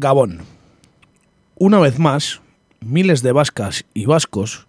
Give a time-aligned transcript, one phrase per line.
[0.00, 0.42] Gabón.
[1.56, 2.40] Una vez más,
[2.78, 4.68] miles de vascas y vascos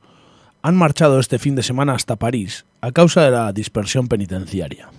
[0.63, 4.89] han marchado este fin de semana hasta París a causa de la dispersión penitenciaria.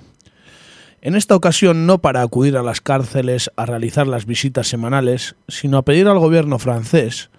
[1.02, 5.78] En esta ocasión no para acudir a las cárceles a realizar las visitas semanales, sino
[5.78, 7.30] a pedir al gobierno francés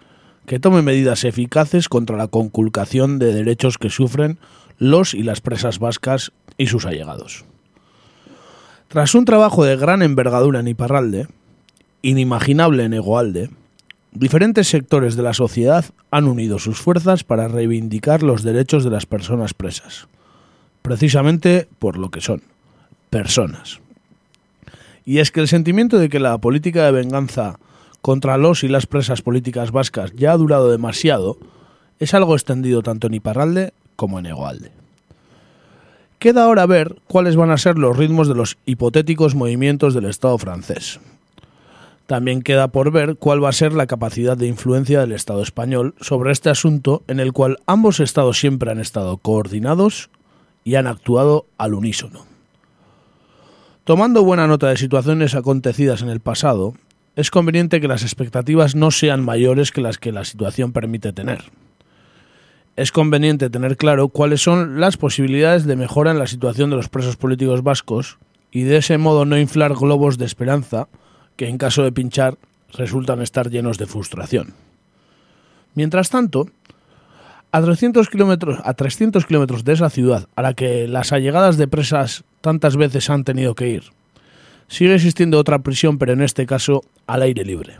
[0.46, 4.38] que tome medidas eficaces contra la conculcación de derechos que sufren
[4.80, 7.46] los y las presas vascas y sus allegados.
[8.90, 11.28] Tras un trabajo de gran envergadura en Iparralde,
[12.02, 13.50] inimaginable en Egoalde,
[14.12, 19.06] diferentes sectores de la sociedad han unido sus fuerzas para reivindicar los derechos de las
[19.06, 20.08] personas presas,
[20.82, 22.42] precisamente por lo que son,
[23.10, 23.80] personas.
[25.06, 27.58] Y es que el sentimiento de que la política de venganza
[28.02, 31.38] contra los y las presas políticas vascas ya ha durado demasiado
[32.00, 34.72] es algo extendido tanto en Iparralde como en Egoalde.
[36.18, 40.38] Queda ahora ver cuáles van a ser los ritmos de los hipotéticos movimientos del Estado
[40.38, 41.00] francés.
[42.08, 45.96] También queda por ver cuál va a ser la capacidad de influencia del Estado español
[46.02, 50.10] sobre este asunto en el cual ambos estados siempre han estado coordinados
[50.64, 52.26] y han actuado al unísono.
[53.84, 56.76] Tomando buena nota de situaciones acontecidas en el pasado,
[57.16, 61.46] es conveniente que las expectativas no sean mayores que las que la situación permite tener.
[62.76, 66.90] Es conveniente tener claro cuáles son las posibilidades de mejora en la situación de los
[66.90, 68.18] presos políticos vascos
[68.52, 70.88] y de ese modo no inflar globos de esperanza
[71.42, 72.38] que en caso de pinchar
[72.72, 74.54] resultan estar llenos de frustración.
[75.74, 76.46] Mientras tanto,
[77.52, 81.68] a 300 kilómetros a 300 kilómetros de esa ciudad a la que las allegadas de
[81.68, 83.86] presas tantas veces han tenido que ir,
[84.68, 87.78] sigue existiendo otra prisión, pero en este caso al aire libre.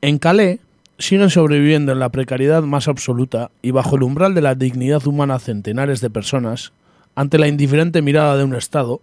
[0.00, 0.60] En Calais
[1.00, 5.40] siguen sobreviviendo en la precariedad más absoluta y bajo el umbral de la dignidad humana
[5.40, 6.70] centenares de personas
[7.16, 9.00] ante la indiferente mirada de un Estado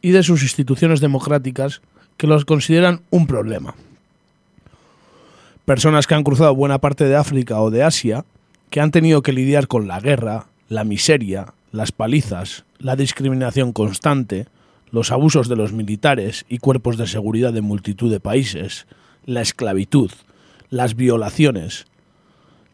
[0.00, 1.82] y de sus instituciones democráticas
[2.16, 3.74] que los consideran un problema.
[5.64, 8.24] Personas que han cruzado buena parte de África o de Asia,
[8.70, 14.46] que han tenido que lidiar con la guerra, la miseria, las palizas, la discriminación constante,
[14.90, 18.86] los abusos de los militares y cuerpos de seguridad de multitud de países,
[19.26, 20.10] la esclavitud,
[20.70, 21.86] las violaciones.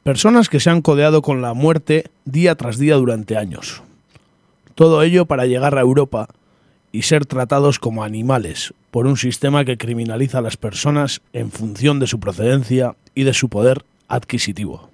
[0.02, 3.82] Personas que se han codeado con la muerte día tras día durante años.
[4.74, 6.28] Todo ello para llegar a Europa
[6.92, 12.00] y ser tratados como animales por un sistema que criminaliza a las personas en función
[12.00, 14.90] de su procedencia y de su poder adquisitivo.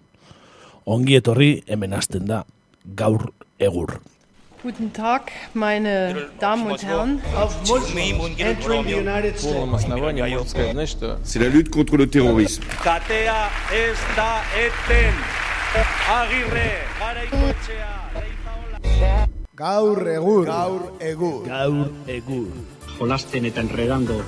[0.85, 2.47] Ongi etorri da
[2.85, 4.01] gaur egur.
[4.63, 7.21] Guten Tag, meine Damen und Herren.
[11.23, 12.65] C'est la lutte contre le terrorisme.
[12.83, 15.15] Katea ez da eten.
[16.09, 16.71] Agirre,
[18.15, 19.29] leizaola.
[19.57, 20.45] Gaur egur.
[20.45, 21.47] Gaur egur.
[21.49, 22.49] Gaur egur.
[22.99, 24.19] jolasten eta enredando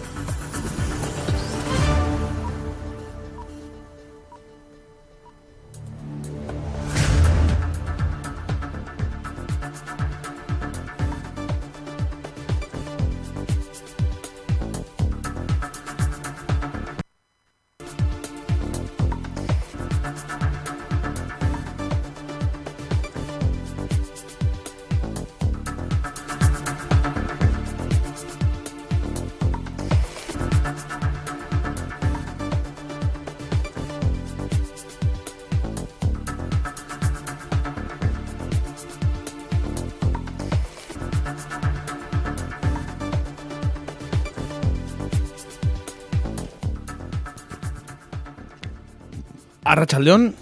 [49.79, 50.33] Arratsaldeon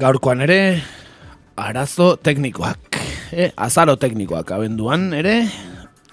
[0.00, 0.80] gaurkoan ere
[1.60, 2.96] arazo teknikoak,
[3.36, 5.34] eh, azaro teknikoak abenduan ere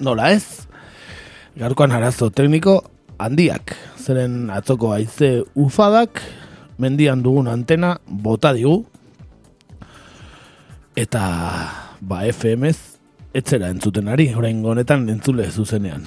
[0.04, 0.68] nola ez?
[1.56, 2.82] Gaurkoan arazo tekniko
[3.16, 6.20] handiak, zeren atzoko haize ufadak
[6.84, 8.82] mendian dugun antena bota digu
[11.00, 11.24] eta
[12.04, 12.76] ba FMez
[13.32, 16.04] etzera entzuten ari, orain honetan entzule zuzenean.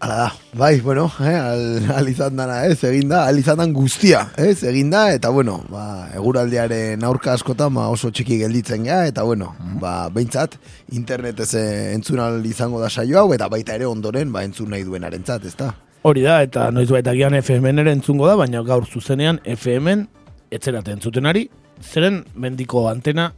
[0.00, 3.72] Hala da, bai, bueno, eh, al, al izan dana, ez, egin da, al izan dan
[3.74, 9.00] guztia, ez, egin da, eta bueno, ba, eguraldiaren aurka askotan, ba, oso txiki gelditzen gea,
[9.10, 10.54] eta bueno, ba, behintzat,
[10.94, 14.86] internetez eh, entzun al izango da saio hau, eta baita ere ondoren, ba, entzun nahi
[14.86, 15.72] duenaren zat, ez da?
[16.06, 20.06] Hori da, eta noiz baita gian FM-en ere entzungo da, baina gaur zuzenean FM-en
[20.54, 21.48] etzerate entzuten ari,
[21.82, 23.32] zeren mendiko antena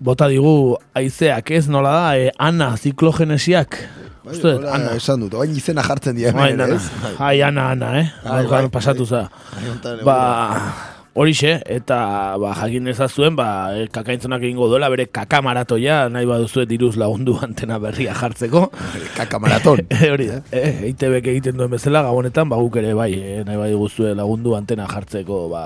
[0.00, 3.76] bota digu aizeak ez nola da, e, ana ziklogenesiak,
[4.26, 4.96] Uste dut, hola Ana.
[4.98, 6.74] esan dut, baina izena jartzen dira Bai, ere, nana.
[6.74, 7.14] ez?
[7.22, 8.06] Ai, ana, ana, eh?
[8.24, 9.28] Bai, Gaur bai, pasatu za.
[9.54, 10.16] Bai, Ba,
[11.16, 16.66] Horixe, eta ba, jakin ezazuen, ba, eh, kakaintzonak egingo duela, bere kaka maratoia, nahi baduzue
[16.68, 18.66] diruz lagundu antena berria jartzeko.
[19.16, 19.80] Kaka maraton.
[20.12, 23.72] Hori da, eh, EITBek egiten duen bezala, gabonetan, ba, guk ere bai, eh, nahi bai
[23.72, 25.62] guztue lagundu antena jartzeko, ba,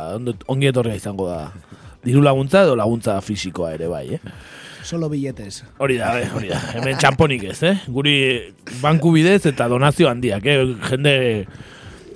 [0.47, 1.49] ongi etorria izango da.
[2.07, 4.21] Diru laguntza edo laguntza fisikoa ere bai, eh?
[4.82, 5.65] Solo billetes.
[5.79, 6.61] Hori da, eh, hori da.
[6.75, 7.75] Hemen txamponik ez, eh?
[7.88, 8.15] Guri
[8.81, 10.56] banku bidez eta donazio handiak, eh?
[10.91, 11.47] Jende,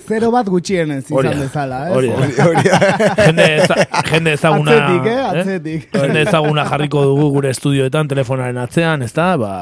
[0.04, 1.44] Zero bat gutxienez Hori izan da.
[1.46, 1.94] bezala, ez?
[1.96, 2.78] hori da.
[3.24, 3.74] Jende, eza,
[4.10, 4.74] jende ezaguna...
[4.76, 5.22] Atzetik, eh?
[5.30, 5.86] Atzetik.
[5.96, 9.30] Jende ezaguna jarriko dugu gure estudioetan, telefonaren atzean, ez da?
[9.40, 9.54] Ba,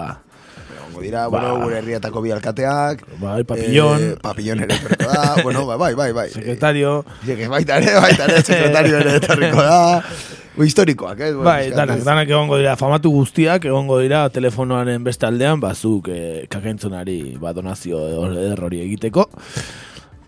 [1.02, 3.04] dira, bueno, gure herriatako bi alkateak.
[3.22, 5.42] bai, papillon, Eh, papillon ere etorriko da.
[5.44, 6.12] bueno, bai, bai, bai.
[6.12, 6.28] bai.
[6.30, 7.04] sekretario...
[7.26, 10.02] Eh, que baita ere, baita ere, sekretario ere etorriko da.
[10.52, 11.30] Bu, historikoak, eh?
[11.40, 17.38] Bai, danak, danak egongo dira, famatu guztiak egongo dira telefonoaren beste aldean, bazuk eh, kakaintzonari
[17.40, 19.30] ba, donazio eder hori egiteko.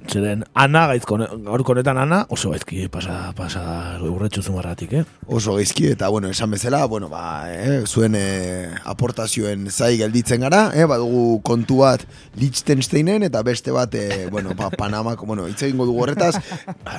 [0.04, 1.16] Zeren, Ana, gaizko,
[1.46, 3.62] gaurko honetan Ana, oso gaizki pasa, pasa
[4.04, 5.04] urretxu zumarratik, eh?
[5.26, 10.66] Oso geizki, eta, bueno, esan bezala, bueno, ba, eh, zuen eh, aportazioen zai gelditzen gara,
[10.76, 12.04] eh, badugu kontu bat
[12.36, 16.36] Liechtensteinen, eta beste bat, eh, bueno, ba, Panamako, bueno, hitz egingo dugu horretaz,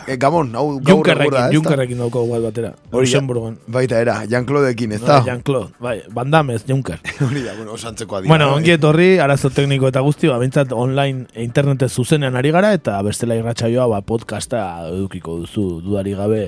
[0.07, 1.54] eh, Gabon, hau gaur Junkerrekin, ez da?
[1.54, 2.74] Junkerrekin dauko bat batera.
[2.90, 3.60] Hori, Luxemburgon.
[3.68, 5.22] Baita era, Jean-Claudekin, ez Bai, da?
[5.30, 7.00] Jean-Claude, bai, bandamez, Junker.
[7.30, 8.34] Hori da, bueno, oso antzeko adira.
[8.34, 8.63] Bueno, bai.
[8.63, 13.36] ongi etorri, arazo tekniko eta guzti, ba, bintzat online internetez zuzenean ari gara, eta bestela
[13.36, 14.62] irratsaioa ba, podcasta
[14.92, 16.42] edukiko duzu dudari gabe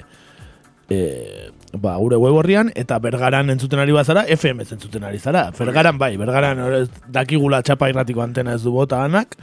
[0.90, 5.50] e, ba, gure web horrian, eta bergaran entzuten ari bazara, FM entzuten ari zara.
[5.58, 9.38] Bergaran bai, bergaran hor ez dakigula txapa irratiko antena ez du bota anak,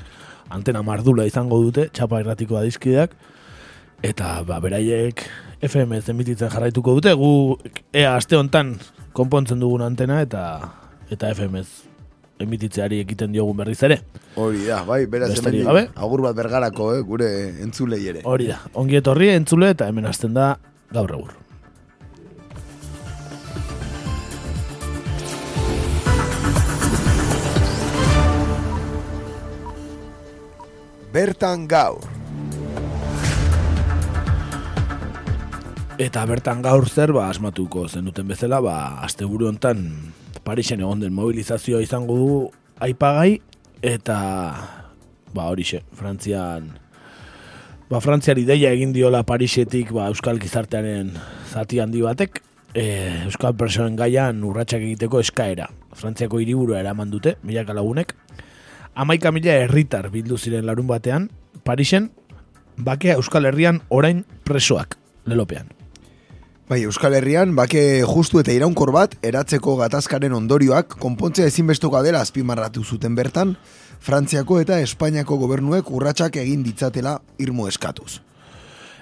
[0.52, 3.16] antena mardula izango dute, txapa irratiko adizkideak,
[4.04, 5.24] eta ba, beraiek
[5.64, 7.58] FM ez emititzen jarraituko dute, gu
[7.92, 8.76] ea aste hontan
[9.16, 10.44] konpontzen dugun antena, eta
[11.12, 11.60] eta FM
[12.44, 14.00] emititzeari ekiten diogun berriz ere.
[14.36, 15.86] Hori da, bai, beraz hemen gabe.
[15.94, 17.30] agur bat bergarako, eh, gure
[17.64, 18.24] entzulei ere.
[18.24, 20.54] Hori da, ongi etorri entzule eta hemen hasten da
[20.92, 21.40] gaur egur.
[31.14, 32.02] Bertan gaur.
[35.94, 38.74] Eta bertan gaur zer, ba, asmatuko zenuten bezala, ba,
[39.06, 39.84] asteburu hontan
[40.42, 42.38] Parisen egon den mobilizazioa izango du
[42.82, 43.40] aipagai,
[43.84, 44.16] eta,
[45.34, 46.70] ba, horixe, Frantzian,
[47.90, 51.12] ba, Frantziari deia egin diola Parisetik, ba, Euskal Gizartearen
[51.52, 52.40] zati handi batek,
[52.74, 52.84] e,
[53.28, 55.68] Euskal Personen gaian urratsak egiteko eskaera.
[55.94, 58.16] Frantziako hiriburua eraman dute, milaka lagunek,
[58.94, 61.30] amaika mila herritar bildu ziren larun batean,
[61.64, 62.10] Parisen,
[62.76, 65.83] bakea Euskal Herrian orain presoak, lelopean.
[66.64, 72.80] Bai, Euskal Herrian, bake justu eta iraunkor bat, eratzeko gatazkaren ondorioak, konpontzea ezinbestoka dela azpimarratu
[72.80, 73.50] zuten bertan,
[74.00, 78.22] Frantziako eta Espainiako gobernuek urratsak egin ditzatela irmo eskatuz.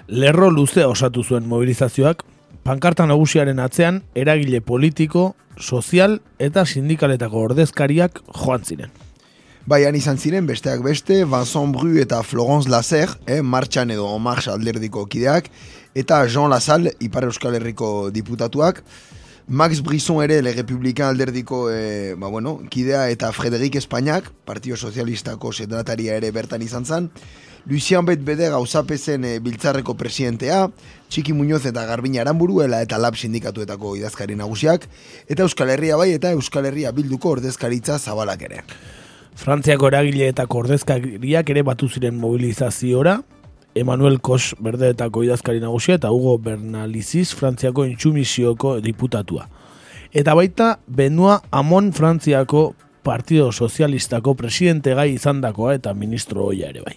[0.07, 2.25] Lerro luzea osatu zuen mobilizazioak,
[2.67, 8.91] pankarta nagusiaren atzean eragile politiko, sozial eta sindikaletako ordezkariak joan ziren.
[9.63, 15.05] Baian izan ziren besteak beste, Vincent Bru eta Florence Lasser, eh, martxan edo Marx alderdiko
[15.07, 15.47] kideak,
[15.95, 18.83] eta Jean Lassalle, Ipar Euskal Herriko diputatuak,
[19.47, 25.51] Max Brisson ere Le Republikan alderdiko eh, ba, bueno, kidea eta Frederik Espainiak, Partio Sozialistako
[25.51, 27.09] sekretaria ere bertan izan zen,
[27.65, 30.65] Lucian Betbede gauzapezen e, biltzarreko presidentea,
[31.07, 34.87] Txiki Muñoz eta Garbina Aranburuela eta Lab sindikatuetako idazkari nagusiak,
[35.27, 38.63] eta Euskal Herria bai eta Euskal Herria bilduko ordezkaritza zabalak ere.
[39.39, 43.21] Frantziako eragileetako ordezkariak ere batu ziren mobilizaziora,
[43.75, 49.47] Emmanuel Kos berdeetako idazkari nagusia eta Hugo Bernaliziz Frantziako intsumizioko diputatua.
[50.13, 56.95] Eta baita Benua Amon Frantziako Partido Sozialistako presidente gai izandakoa eta ministro hoia ere bai.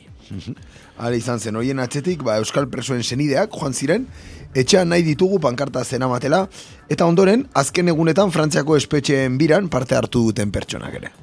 [0.98, 4.06] Hala izan zen, hoien atzetik, ba, Euskal Presoen senideak joan ziren,
[4.54, 6.46] etxean nahi ditugu pankarta zenamatela,
[6.90, 11.14] eta ondoren, azken egunetan Frantziako espetxeen biran parte hartu duten pertsonak ere.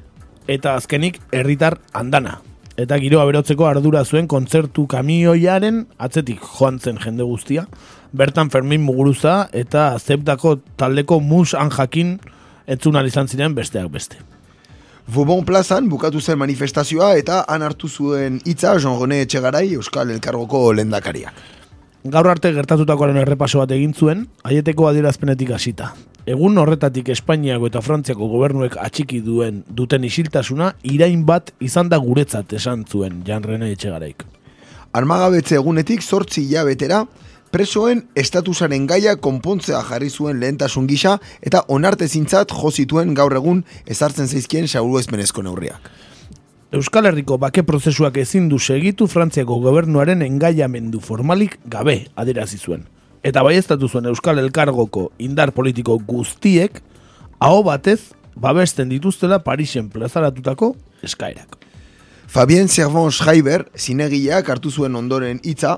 [0.47, 2.39] Eta azkenik herritar andana.
[2.73, 7.67] Eta giroa berotzeko ardura zuen kontzertu kamioiaren atzetik joan zen jende guztia.
[8.13, 12.19] Bertan Fermin Muguruza eta zeptako taldeko mus jakin
[12.65, 14.17] entzun ahal izan ziren besteak beste.
[15.07, 20.73] Vauban plazan bukatu zen manifestazioa eta han hartu zuen hitza Jean René Etxegarai Euskal Elkargoko
[20.73, 21.33] lendakariak.
[22.03, 25.93] Gaur arte gertatutakoaren errepaso bat egin zuen, aieteko adierazpenetik hasita.
[26.23, 32.53] Egun horretatik Espainiako eta Frantziako gobernuek atxiki duen duten isiltasuna irain bat izan da guretzat
[32.55, 34.23] esan zuen Jan Rene Etxegaraik.
[34.95, 37.01] Armagabetze egunetik zortzi hilabetera,
[37.51, 44.31] presoen estatusaren gaia konpontzea jarri zuen lehentasun gisa eta onartezintzat jo zituen gaur egun ezartzen
[44.31, 45.91] zaizkien sauluezmenezko neurriak.
[46.71, 52.87] Euskal Herriko bake prozesuak ezin du segitu Frantziako gobernuaren engaiamendu formalik gabe aderazi zuen.
[53.23, 56.81] Eta baiestatu zuen Euskal Elkargoko indar politiko guztiek,
[57.39, 60.73] aho batez, babesten dituztela Parisen plazaratutako
[61.07, 61.55] eskaerak.
[62.27, 65.77] Fabien Servon Schreiber, zinegileak hartu zuen ondoren hitza,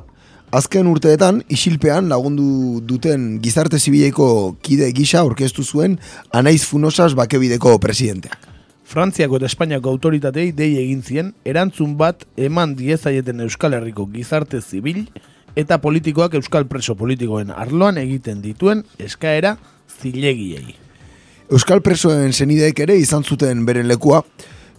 [0.55, 5.99] azken urteetan isilpean lagundu duten gizarte zibileko kide gisa aurkeztu zuen
[6.33, 8.49] Anaiz Funosas bakebideko presidenteak.
[8.85, 15.05] Frantziako eta Espainiako autoritatei dei egin zien, erantzun bat eman diezaieten Euskal Herriko gizarte zibil
[15.55, 19.55] eta politikoak Euskal preso politikoen arloan egiten dituen eskaera
[20.01, 20.75] zilegiei.
[21.51, 24.23] Euskal presoen zenideek ere izan zuten beren lekua,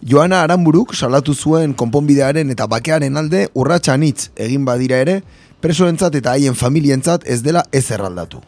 [0.05, 5.21] Joana Aranburuk salatu zuen konponbidearen eta bakearen alde urratsa hitz egin badira ere,
[5.61, 8.43] presoentzat eta haien familientzat ez dela ez erraldatu.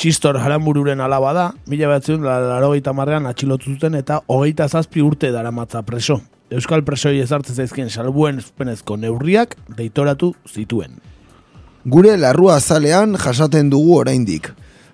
[0.00, 5.82] Txistor Harambururen alaba da, mila batzun larogeita marrean atxilotu zuten eta hogeita zazpi urte daramatza
[5.82, 6.22] preso.
[6.50, 10.96] Euskal presoi ezartzen zaizkien salbuen espenezko neurriak deitoratu zituen.
[11.84, 14.50] Gure larrua azalean jasaten dugu oraindik.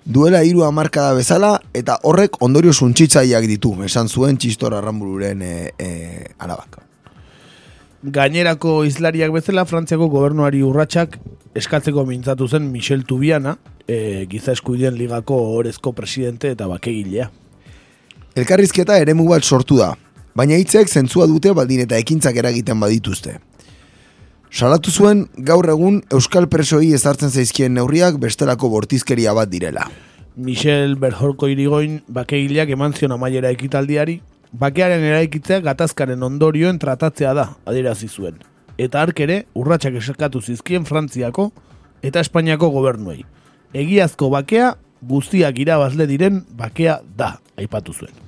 [0.07, 5.89] Duela hiru hamarkada bezala eta horrek ondorio suntsitzaileak ditu, esan zuen Txistor Arrambururen e, e,
[6.39, 6.79] alabak.
[8.07, 11.19] Gainerako izlariak bezala Frantziako gobernuari urratsak
[11.59, 13.57] eskatzeko mintzatu zen Michel Tubiana,
[13.89, 17.31] e, giza eskubideen ligako orezko presidente eta bakegilea.
[18.39, 19.97] Elkarrizketa eremu bat sortu da,
[20.39, 23.41] baina hitzek zentzua dute baldin eta ekintzak eragiten badituzte.
[24.51, 29.89] Salatu zuen gaur egun Euskal Presoi ezartzen zaizkien neurriak bestelako bortizkeria bat direla.
[30.37, 34.21] Michel Berjorko irigoin bakegileak eman zion amaiera ekitaldiari,
[34.53, 38.39] bakearen eraikitzea gatazkaren ondorioen tratatzea da, adierazi zuen.
[38.79, 41.51] Eta ark ere, urratsak esakatu zizkien Frantziako
[42.05, 43.25] eta Espainiako gobernuei.
[43.75, 48.26] Egiazko bakea guztiak irabazle diren bakea da, aipatu zuen.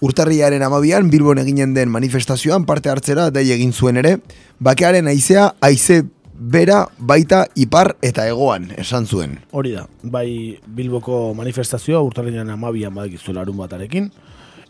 [0.00, 4.14] Urtarriaren amabian Bilbon eginen den manifestazioan parte hartzera dei egin zuen ere,
[4.58, 6.00] bakearen aizea aize
[6.40, 9.36] bera baita ipar eta egoan esan zuen.
[9.52, 14.08] Hori da, bai Bilboko manifestazioa urtarriaren amabian badakizu larun batarekin,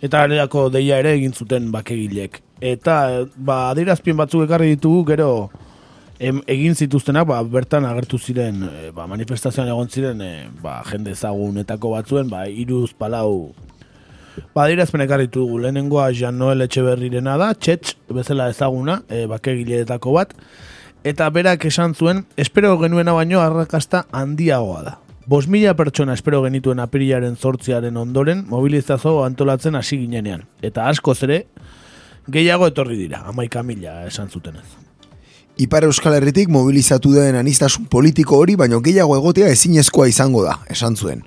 [0.03, 2.41] eta areako deia ere egin zuten bakegilek.
[2.61, 5.31] Eta, ba, adierazpien batzuk ekarri ditugu, gero
[6.19, 11.15] em, egin zituztenak, ba, bertan agertu ziren, e, ba, manifestazioan egon ziren, e, ba, jende
[11.15, 13.53] ezagunetako batzuen, ba, iruz palau,
[14.55, 20.35] ba, adierazpen ekarri ditugu, lehenengoa Jean Noel Etxeberrirena da, txetx, bezala ezaguna, e, bakegileetako bat,
[21.05, 24.99] eta berak esan zuen, espero genuena baino arrakasta handiagoa da.
[25.31, 30.47] Bos mila pertsona espero genituen apirilaren zortziaren ondoren mobilizazio antolatzen hasi ginenean.
[30.63, 31.45] Eta askoz ere,
[32.27, 34.67] gehiago etorri dira, amaika mila esan zutenez.
[35.61, 40.97] Ipar Euskal Herritik mobilizatu den anistasun politiko hori, baino gehiago egotea ezinezkoa izango da, esan
[40.97, 41.23] zuen.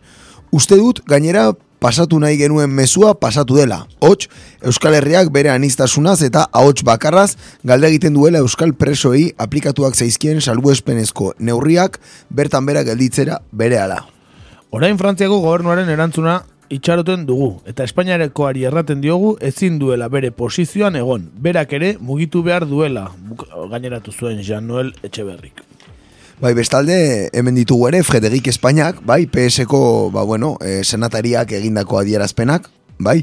[0.52, 1.52] Uste dut, gainera,
[1.84, 3.82] pasatu nahi genuen mezua pasatu dela.
[4.00, 4.30] Hots,
[4.64, 7.36] Euskal Herriak bere anistasunaz eta ahots bakarraz
[7.68, 12.00] galde egiten duela Euskal presoei aplikatuak zaizkien salbuespenezko neurriak
[12.30, 14.00] bertan bera gelditzera bere ala.
[14.72, 16.40] Orain Frantziako gobernuaren erantzuna
[16.74, 22.66] itxaroten dugu, eta Espainiarekoari erraten diogu ezin duela bere posizioan egon, berak ere mugitu behar
[22.70, 23.10] duela,
[23.70, 25.62] gaineratu zuen Jean Noel Etxeberrik.
[26.44, 32.66] Bai, bestalde, hemen ditugu ere, Frederik Espainiak, bai, PSko, ba, bueno, e, senatariak egindako adierazpenak,
[33.00, 33.22] bai,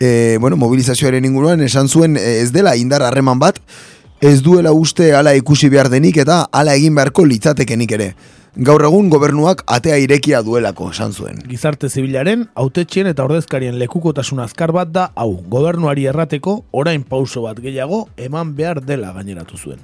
[0.00, 3.60] e, bueno, mobilizazioaren inguruan esan zuen e, ez dela indar harreman bat,
[4.18, 8.08] ez duela uste hala ikusi behar denik eta hala egin beharko litzatekenik ere.
[8.56, 11.38] Gaur egun gobernuak atea irekia duelako, esan zuen.
[11.46, 17.62] Gizarte zibilaren, autetxien eta ordezkarien lekukotasun azkar bat da hau, gobernuari errateko orain pauso bat
[17.62, 19.78] gehiago eman behar dela gaineratu zuen.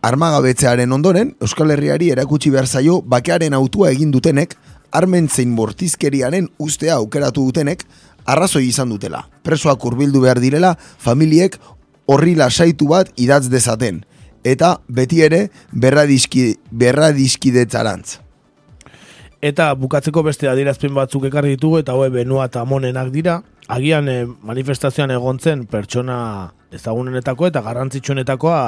[0.00, 4.54] Armagabetzearen ondoren, Euskal Herriari erakutsi behar zaio bakearen autua egin dutenek,
[4.94, 7.82] armen zein bortizkeriaren ustea aukeratu dutenek,
[8.24, 9.24] arrazoi izan dutela.
[9.42, 11.58] Presoak hurbildu behar direla, familiek
[12.06, 14.04] horri lasaitu bat idatz dezaten.
[14.46, 18.20] Eta beti ere berradizki, berradizkidetzarantz.
[19.42, 23.40] Eta bukatzeko beste adierazpen batzuk ekarri ditugu eta hoe benua eta monenak dira.
[23.68, 26.20] Agian eh, manifestazioan egontzen pertsona
[26.74, 28.62] ezagunenetako eta garrantzitsuenetakoa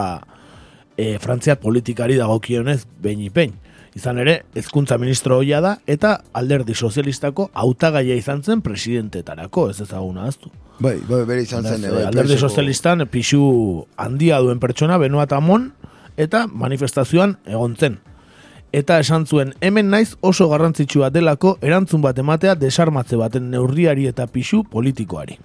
[0.96, 3.54] e, Frantziar politikari dagokionez behin ipein.
[3.94, 10.28] Izan ere, hezkuntza ministro hoia da eta alderdi sozialistako hautagaia izan zen presidentetarako, ez ezaguna
[10.30, 10.50] aztu.
[10.78, 11.80] Bai, bai, bere izan zen.
[11.82, 15.72] Beraz, bai, eh, alderdi preseko- sozialistan pixu handia duen pertsona benua eta mon
[16.16, 17.98] eta manifestazioan egon zen.
[18.72, 24.28] Eta esan zuen, hemen naiz oso garrantzitsua delako erantzun bat ematea desarmatze baten neurriari eta
[24.28, 25.38] pixu politikoari.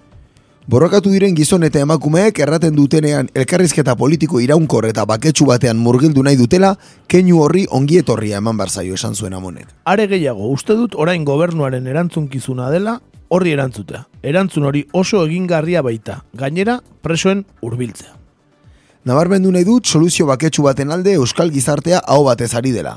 [0.66, 6.34] Borrokatu diren gizon eta emakumeek erraten dutenean elkarrizketa politiko iraunkor eta baketsu batean murgildu nahi
[6.40, 6.72] dutela,
[7.06, 9.68] keinu horri ongietorria eman barzaio esan zuen amonek.
[9.86, 12.96] Are gehiago, uste dut orain gobernuaren erantzunkizuna dela
[13.28, 14.08] horri erantzutea.
[14.26, 18.16] Erantzun hori oso egingarria baita, gainera presoen hurbiltzea.
[19.06, 22.96] Nabarmendu nahi dut soluzio baketsu baten alde euskal gizartea hau batez ari dela.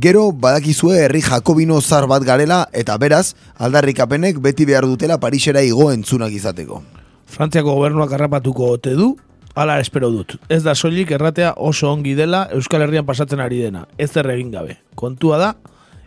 [0.00, 5.90] Gero badakizue herri jakobino zar bat garela eta beraz aldarrikapenek beti behar dutela Parisera igo
[5.92, 6.80] entzunak izateko.
[7.28, 9.10] Frantziako gobernuak harrapatuko ote du,
[9.54, 10.38] hala espero dut.
[10.48, 14.78] Ez da soilik erratea oso ongi dela Euskal Herrian pasatzen ari dena, ez egin gabe.
[14.94, 15.54] Kontua da,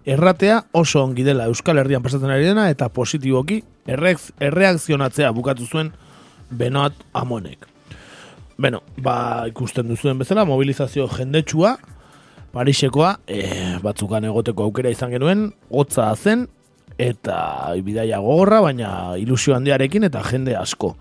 [0.05, 5.93] erratea oso ongi dela Euskal Herrian pasatzen ari dena eta positiboki erreak- erreakzionatzea bukatu zuen
[6.49, 7.67] Benoat Amonek.
[8.57, 11.77] Beno, ba, ikusten duzuen bezala, mobilizazio jendetsua,
[12.55, 13.41] Parisekoa, e,
[13.83, 16.45] batzukan egoteko aukera izan genuen, hotza zen,
[16.97, 20.93] eta bidaia gogorra, baina ilusio handiarekin eta jende asko.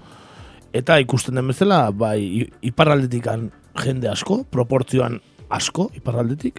[0.75, 3.53] Eta ikusten den bezala, bai, i- iparraldetikan
[3.85, 5.21] jende asko, proportzioan
[5.55, 6.59] asko, iparraldetik,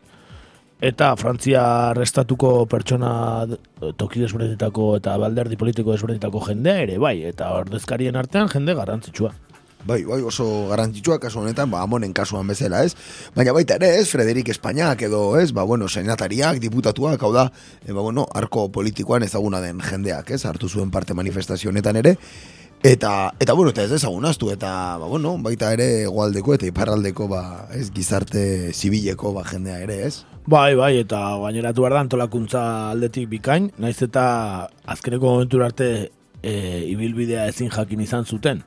[0.80, 3.12] eta Frantzia restatuko pertsona
[3.52, 3.60] d-
[4.00, 9.34] toki desberdinetako eta balderdi politiko desberdinetako jendea ere, bai, eta ordezkarien artean jende garrantzitsua.
[9.86, 12.96] Bai, bai, oso garrantzitsua kasu honetan, ba, amonen kasuan bezala, ez?
[13.36, 17.44] Baina baita ere, ez, Frederik Espainiak edo, ez, ba, bueno, senatariak, diputatuak, hau da,
[17.86, 22.16] e, ba, bueno, arko politikoan ezaguna den jendeak, ez, hartu zuen parte manifestazio honetan ere,
[22.82, 27.44] eta, eta, bueno, eta ez ezagunaztu, eta, ba, bueno, baita ere, egoaldeko eta iparraldeko, ba,
[27.78, 30.24] ez, gizarte zibileko, ba, jendea ere, ez?
[30.50, 32.66] Bai, bai, eta gaineratu behar da antolakuntza
[32.96, 34.26] aldetik bikain, naiz eta
[34.98, 35.92] azkeneko momentura arte
[36.42, 36.56] e,
[36.90, 38.66] ibilbidea ezin jakin izan zuten.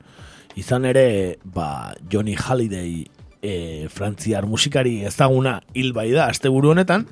[0.55, 3.05] Izan ere, ba, Johnny Halliday
[3.41, 7.05] e, frantziar musikari ezaguna hil bai da, asteburu honetan,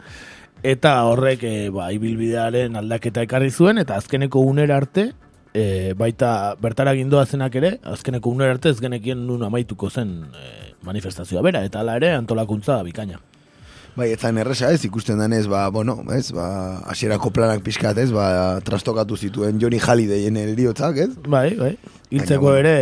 [0.63, 5.11] eta horrek e, ba, ibilbidearen aldaketa ekarri zuen, eta azkeneko unera arte,
[5.53, 10.51] e, baita bertara gindoa zenak ere, azkeneko unera arte ez genekien nun amaituko zen e,
[10.87, 13.21] manifestazioa bera, eta hala ere antolakuntza bikaina.
[13.97, 18.11] Bai, ez zain erresa ez, ikusten denez, ba, bueno, ez, ba, hasierako planak pixkat, ez,
[18.13, 18.27] ba,
[18.65, 21.09] trastokatu zituen Johnny Hallidayen eriotzak, ez?
[21.25, 21.71] Bai, bai.
[22.13, 22.75] Hiltzeko ere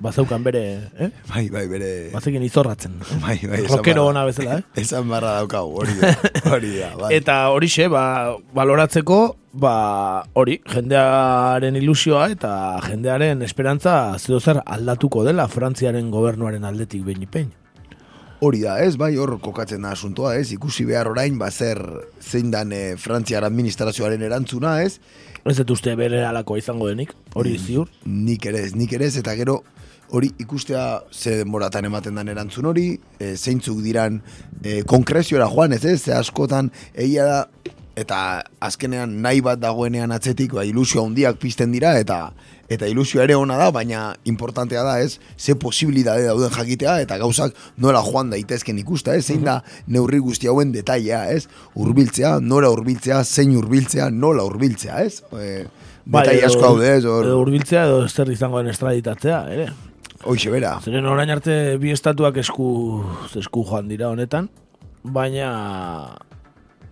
[0.00, 0.62] bazeukan bere,
[0.98, 1.10] eh?
[1.28, 1.90] Bai, bai, bere...
[2.14, 2.94] Bazekin izorratzen.
[3.20, 4.80] Bai, bai, barra- ona bezala, eh?
[4.80, 6.14] Esan barra daukagu, hori da,
[6.54, 7.12] hori da, bai.
[7.18, 8.04] Eta horixe, ba,
[8.56, 9.20] baloratzeko,
[9.52, 9.74] ba,
[10.34, 12.52] hori, jendearen ilusioa eta
[12.88, 17.50] jendearen esperantza zer aldatuko dela Frantziaren gobernuaren aldetik behin ipein.
[18.40, 21.76] Hori da, ez, bai, hor kokatzen da asuntoa, ez, ikusi behar orain, ba, zer,
[22.24, 24.96] zein dan e, Frantziar administrazioaren erantzuna, ez,
[25.40, 27.88] Ez dut uste bere alako izango denik, hori ziur.
[28.04, 29.62] nik ere ez, nik ere ez, eta gero,
[30.10, 32.86] hori ikustea ze denboratan ematen dan erantzun hori,
[33.18, 34.20] e, zeintzuk diran
[34.62, 37.40] e, konkreziora joan, ez, ez, ze askotan, egia da,
[38.00, 38.20] eta
[38.64, 42.30] azkenean nahi bat dagoenean atzetik, ba, ilusio handiak pizten dira, eta
[42.70, 47.56] eta ilusio ere ona da, baina importantea da, ez, ze posibilidade dauden jakitea, eta gauzak
[47.82, 49.58] nola joan daitezken ikusta, ez, zein da
[49.90, 55.64] neurri guzti hauen detailea, ez, urbiltzea, nora urbiltzea, zein urbiltzea, nola urbiltzea, ez, e,
[56.06, 59.70] detaile asko daude, ez, hor, edo hurbiltzea edo zer izango den estraditatzea, ere.
[60.24, 60.78] Hoxe bera.
[60.84, 62.68] Zeren orain arte bi estatuak esku,
[63.38, 64.50] esku joan dira honetan,
[65.02, 66.16] baina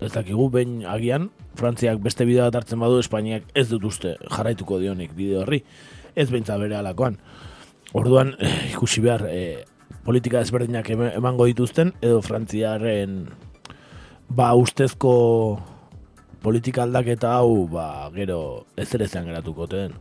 [0.00, 4.78] ez dakigu behin agian, Frantziak beste bideo bat hartzen badu, Espainiak ez dut uste jarraituko
[4.78, 5.64] dionik bideo horri,
[6.14, 7.18] ez beintza bere alakoan.
[7.98, 9.64] Orduan, eh, ikusi behar, eh,
[10.04, 13.26] politika ezberdinak emango dituzten, edo Frantziaren
[14.28, 15.58] ba ustezko
[16.44, 19.92] politika aldaketa hau, ba, gero ez ere geratuko den.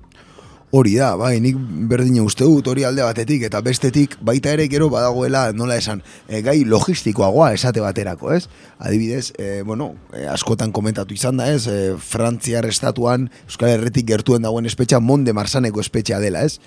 [0.75, 1.55] Hori da, bai, nik
[1.87, 6.41] berdine uste dut hori alde batetik, eta bestetik baita ere gero badagoela, nola esan, e,
[6.43, 8.49] gai logistikoagoa esate baterako, ez?
[8.77, 11.69] Adibidez, e, bueno, e, askotan komentatu izan da, ez?
[11.71, 16.59] E, Frantziar estatuan, Euskal Herretik gertuen dagoen espetxa, Monde Marsaneko espetxea dela, ez?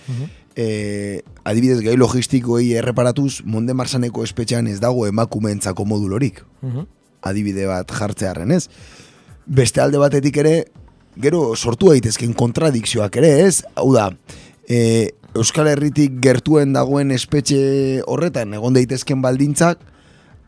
[0.56, 6.42] e, adibidez, gai logistikoei erreparatuz, Monde Marsaneko espetxean ez dago emakumeentzako modulorik
[7.22, 8.68] adibide bat jartzearren, ez?
[9.50, 10.54] Beste alde batetik ere,
[11.22, 13.62] gero sortu daitezken kontradikzioak ere, ez?
[13.78, 14.10] Hau da,
[14.68, 19.82] e, Euskal Herritik gertuen dagoen espetxe horretan egon daitezken baldintzak,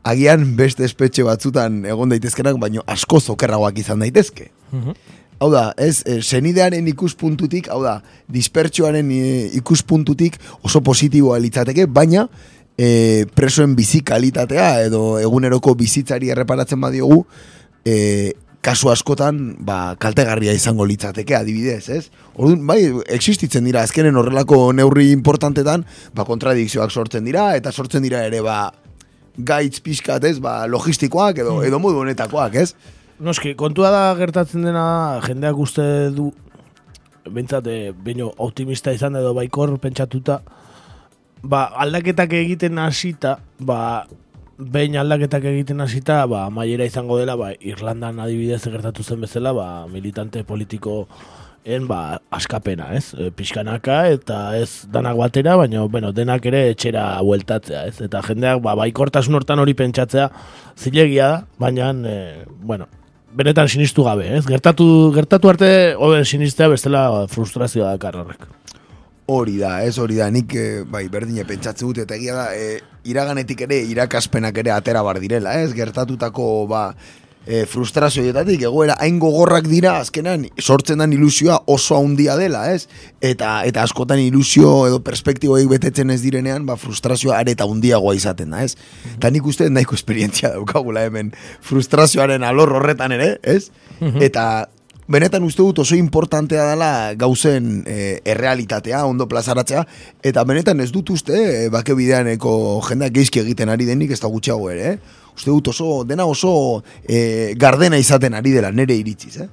[0.03, 4.51] agian beste espetxe batzutan egon daitezkenak, baino asko zokerragoak izan daitezke.
[5.43, 7.97] Hau da, ez, e, senidearen ikuspuntutik, hau da,
[8.31, 9.23] dispertsioaren e,
[9.59, 12.29] ikuspuntutik oso positiboa litzateke, baina
[12.79, 17.25] e, presoen bizi kalitatea edo eguneroko bizitzari erreparatzen badiogu,
[17.85, 22.05] e, kasu askotan ba, kaltegarria izango litzateke adibidez, ez?
[22.37, 22.79] Orduan, bai,
[23.11, 28.71] existitzen dira azkenen horrelako neurri importantetan, ba, kontradikzioak sortzen dira, eta sortzen dira ere, ba,
[29.37, 32.71] gaitz pixkat, ez, ba, logistikoak edo, edo modu honetakoak, ez?
[33.23, 34.87] Noski, kontua da gertatzen dena,
[35.27, 36.31] jendeak uste du,
[37.31, 40.39] bentsat, e, baino optimista izan edo baikor pentsatuta,
[41.43, 43.81] ba, aldaketak egiten hasita, ba,
[44.59, 49.69] behin aldaketak egiten hasita, ba, maiera izango dela, ba, Irlandan adibidez gertatu zen bezala, ba,
[49.91, 51.07] militante politiko
[51.65, 53.13] en ba, askapena, ez?
[53.15, 58.01] E, pixkanaka eta ez danak batera, baina bueno, denak ere etxera bueltatzea, ez?
[58.03, 60.29] Eta jendeak ba, baikortasun hortan hori pentsatzea
[60.77, 62.17] zilegia da, baina, e,
[62.67, 62.89] bueno,
[63.33, 64.45] benetan sinistu gabe, ez?
[64.49, 68.49] Gertatu, gertatu arte hoben sinistea bestela frustrazioa dakar horrek.
[69.33, 72.81] Hori da, ez hori da, nik eh, bai, berdine pentsatzen dut, eta egia da, e,
[73.09, 76.83] iraganetik ere, irakaspenak ere atera bar direla, ez, gertatutako, ba,
[77.47, 82.87] e, frustrazioetatik, egoera hain gogorrak dira, azkenan, sortzen den ilusioa oso handia dela, ez,
[83.25, 88.63] eta eta askotan ilusio edo perspektiboik betetzen ez direnean, ba, frustrazioa areta handiagoa izaten da,
[88.67, 88.77] ez,
[89.17, 91.33] eta nik uste nahiko esperientzia daukagula hemen,
[91.65, 93.71] frustrazioaren alor horretan ere, ez,
[94.23, 94.69] eta
[95.09, 99.85] benetan uste dut oso importantea dela gauzen e, errealitatea, ondo plazaratzea,
[100.23, 102.53] eta benetan ez dut uste, e, bake bideaneko
[102.89, 105.19] jendeak geizki egiten ari denik ez da gutxiago ere, eh?
[105.33, 109.49] Uste dut oso, dena oso e, gardena izaten ari dela nere iritziz, eh?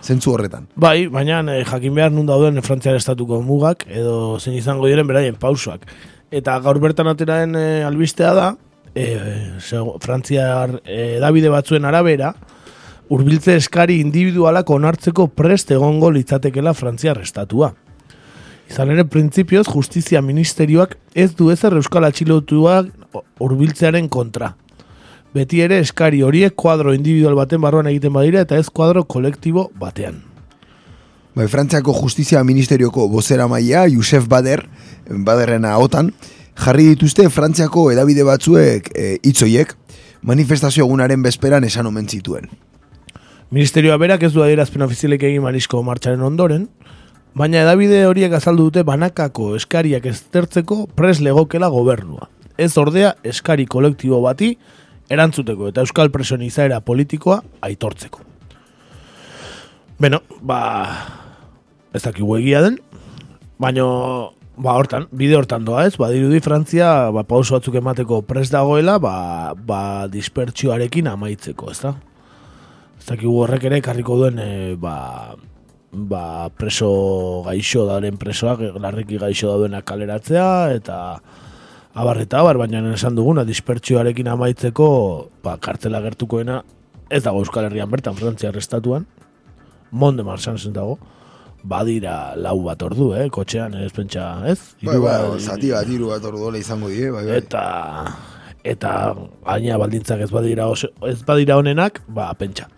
[0.00, 0.64] Zentzu horretan.
[0.80, 5.36] Bai, baina eh, jakin behar nun dauden Frantziar estatuko mugak, edo zein izango diren beraien
[5.36, 5.84] pausoak.
[6.32, 8.46] Eta gaur bertan ateraen eh, albistea da,
[9.60, 12.32] sego- Frantziar eh, Davide batzuen arabera,
[13.10, 17.72] hurbiltze eskari individualak onartzeko prest egongo litzatekela Frantziar estatua.
[18.70, 22.92] Izan ere, printzipioz, justizia ministerioak ez du ezer euskal atxilotuak
[23.42, 24.52] hurbiltzearen kontra.
[25.34, 30.22] Beti ere eskari horiek kuadro individual baten barruan egiten badira eta ez kuadro kolektibo batean.
[31.34, 34.64] Bai, Frantziako Justizia Ministerioko bozera maia, Josef Bader,
[35.10, 36.14] Baderrena otan,
[36.58, 39.74] jarri dituzte Frantziako edabide batzuek e, hitzoiek
[40.22, 42.50] manifestazio egunaren bezperan esan omen zituen.
[43.50, 46.68] Ministerioa berak ez du adierazpen ofizialek egin Marisko martxaren ondoren,
[47.34, 52.28] baina edabide horiek azaldu dute banakako eskariak eztertzeko pres legokela gobernua.
[52.54, 54.52] Ez ordea eskari kolektibo bati
[55.10, 58.22] erantzuteko eta euskal presoen izaera politikoa aitortzeko.
[59.98, 60.60] Beno, ba,
[61.90, 62.76] ez dakigu egia den,
[63.58, 63.88] baino,
[64.54, 69.16] ba, hortan, bide hortan doa ez, badirudi Frantzia, ba, pauso batzuk emateko pres dagoela, ba,
[69.58, 69.82] ba,
[70.14, 71.96] dispertsioarekin amaitzeko, ez da?
[73.00, 74.48] Ez dakigu horrek ere karriko duen e,
[74.80, 75.34] ba,
[75.92, 76.24] ba,
[76.56, 76.90] preso
[77.46, 80.98] gaixo daren presoak, larriki gaixo daudenak kaleratzea, eta
[81.96, 84.90] abar eta abar, baina esan duguna, dispertsioarekin amaitzeko,
[85.42, 86.60] ba, kartzela gertukoena,
[87.10, 89.06] ez dago Euskal Herrian bertan, Frantzia estatuan,
[89.90, 90.98] monde marxan dago,
[91.64, 94.60] badira lau bat ordu, eh, kotxean, ez pentsa, ez?
[94.82, 97.36] Bai, Hiru bai, bat- zati bat, hiru bat orduola izango die, bai, bai.
[97.40, 97.64] eta
[98.62, 102.68] eta gaina baldintzak ez badira oso, ez badira honenak, ba pentsa.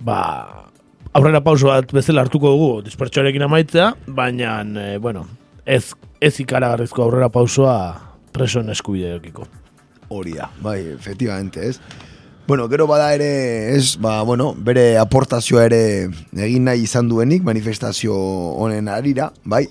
[0.00, 0.70] Ba
[1.14, 5.26] aurrera pauso bat bezala hartuko dugu dispertsioarekin amaitzea, baina e, bueno,
[5.64, 7.76] ez ez ikaragarrizko aurrera pausoa
[8.34, 9.46] presoen eskubideekiko.
[10.14, 11.78] Hori da, bai, efectivamente, ez?
[12.46, 15.80] Bueno, gero bada ere, ez, ba, bueno, bere aportazioa ere
[16.36, 19.64] egin nahi izan duenik, manifestazio honen arira, bai?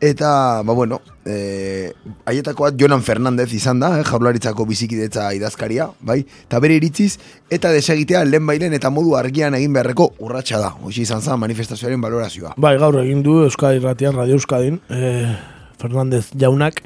[0.00, 1.92] Eta, ba, bueno, e,
[2.28, 6.18] haietakoa Jonan Fernandez izan da, eh, jaurlaritzako bizikidetza idazkaria, bai?
[6.44, 7.16] Eta bere iritziz,
[7.48, 10.74] eta desegitea lehen bailen eta modu argian egin beharreko urratsa da.
[10.82, 12.52] Hoxe izan zen manifestazioaren valorazioa.
[12.60, 15.32] Bai, gaur egin du Euskadi Irratian, Radio Euskadin, eh,
[15.80, 16.82] Fernandez jaunak,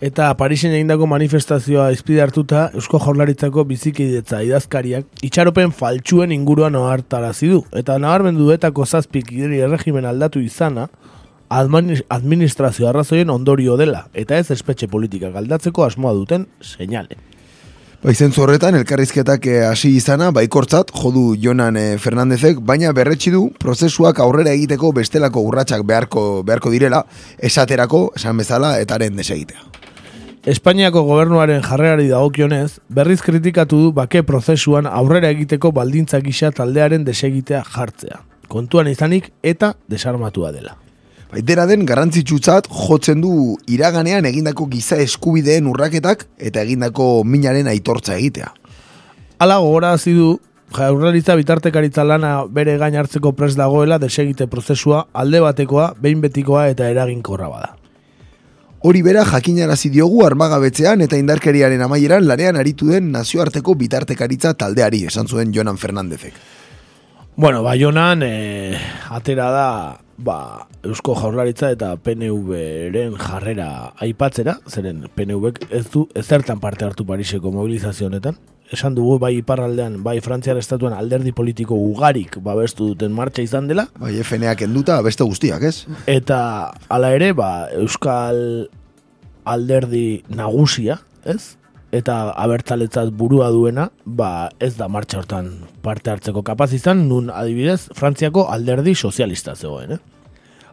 [0.00, 7.62] eta Parisen egindako manifestazioa izpide hartuta Eusko Jaurlaritzako bizikidetza idazkariak itxaropen faltsuen inguruan ohartarazi du.
[7.70, 10.88] Eta nabarmendu etako zazpik ideri erregimen aldatu izana,
[11.50, 17.18] administrazio arrazoien ondorio dela, eta ez espetxe politika galdatzeko asmoa duten seinale.
[18.00, 23.50] Bai, zentzu horretan, elkarrizketak eh, hasi izana, baikortzat, jodu Jonan eh, Fernandezek, baina berretsi du,
[23.60, 27.02] prozesuak aurrera egiteko bestelako urratsak beharko, beharko direla,
[27.36, 29.66] esaterako, esan bezala, etaren desegitea.
[30.48, 37.66] Espainiako gobernuaren jarrerari dagokionez, berriz kritikatu du bake prozesuan aurrera egiteko baldintza gisa taldearen desegitea
[37.74, 38.22] jartzea.
[38.48, 40.78] Kontuan izanik eta desarmatua dela.
[41.30, 43.32] Baitera den, garrantzitsutzat jotzen du
[43.70, 48.50] iraganean egindako giza eskubideen urraketak eta egindako minaren aitortza egitea.
[49.38, 50.32] Hala gogorarazi du
[50.74, 56.90] jaurlaritza bitartekaritza lana bere gain hartzeko pres dagoela desegite prozesua alde batekoa, behin betikoa eta
[56.90, 57.76] eraginkorra bada.
[58.82, 65.28] Hori bera jakinarazi diogu armagabetzean eta indarkeriaren amaieran lanean aritu den nazioarteko bitartekaritza taldeari, esan
[65.28, 66.34] zuen Jonan Fernandezek.
[67.36, 68.76] Bueno, Baionan e,
[69.14, 69.66] atera da
[70.20, 77.52] ba, Eusko Jaurlaritza eta PNV-ren jarrera aipatzera, zeren PNV-ek ez du ezertan parte hartu Pariseko
[77.54, 78.36] mobilizazio honetan.
[78.70, 83.88] Esan dugu bai iparraldean, bai Frantziar estatuan alderdi politiko ugarik babestu duten martxa izan dela,
[83.98, 85.86] Bai, FNak enduta beste guztiak, ez?
[86.06, 86.38] eta
[86.88, 88.68] hala ere, ba, Euskal
[89.44, 91.56] alderdi nagusia, ez?
[91.90, 95.50] Eta abertzaletzat burua duena, ba ez da martxa hortan
[95.82, 100.00] parte hartzeko kapaz izan, nun adibidez Frantziako alderdi sozialista zegoen, eh?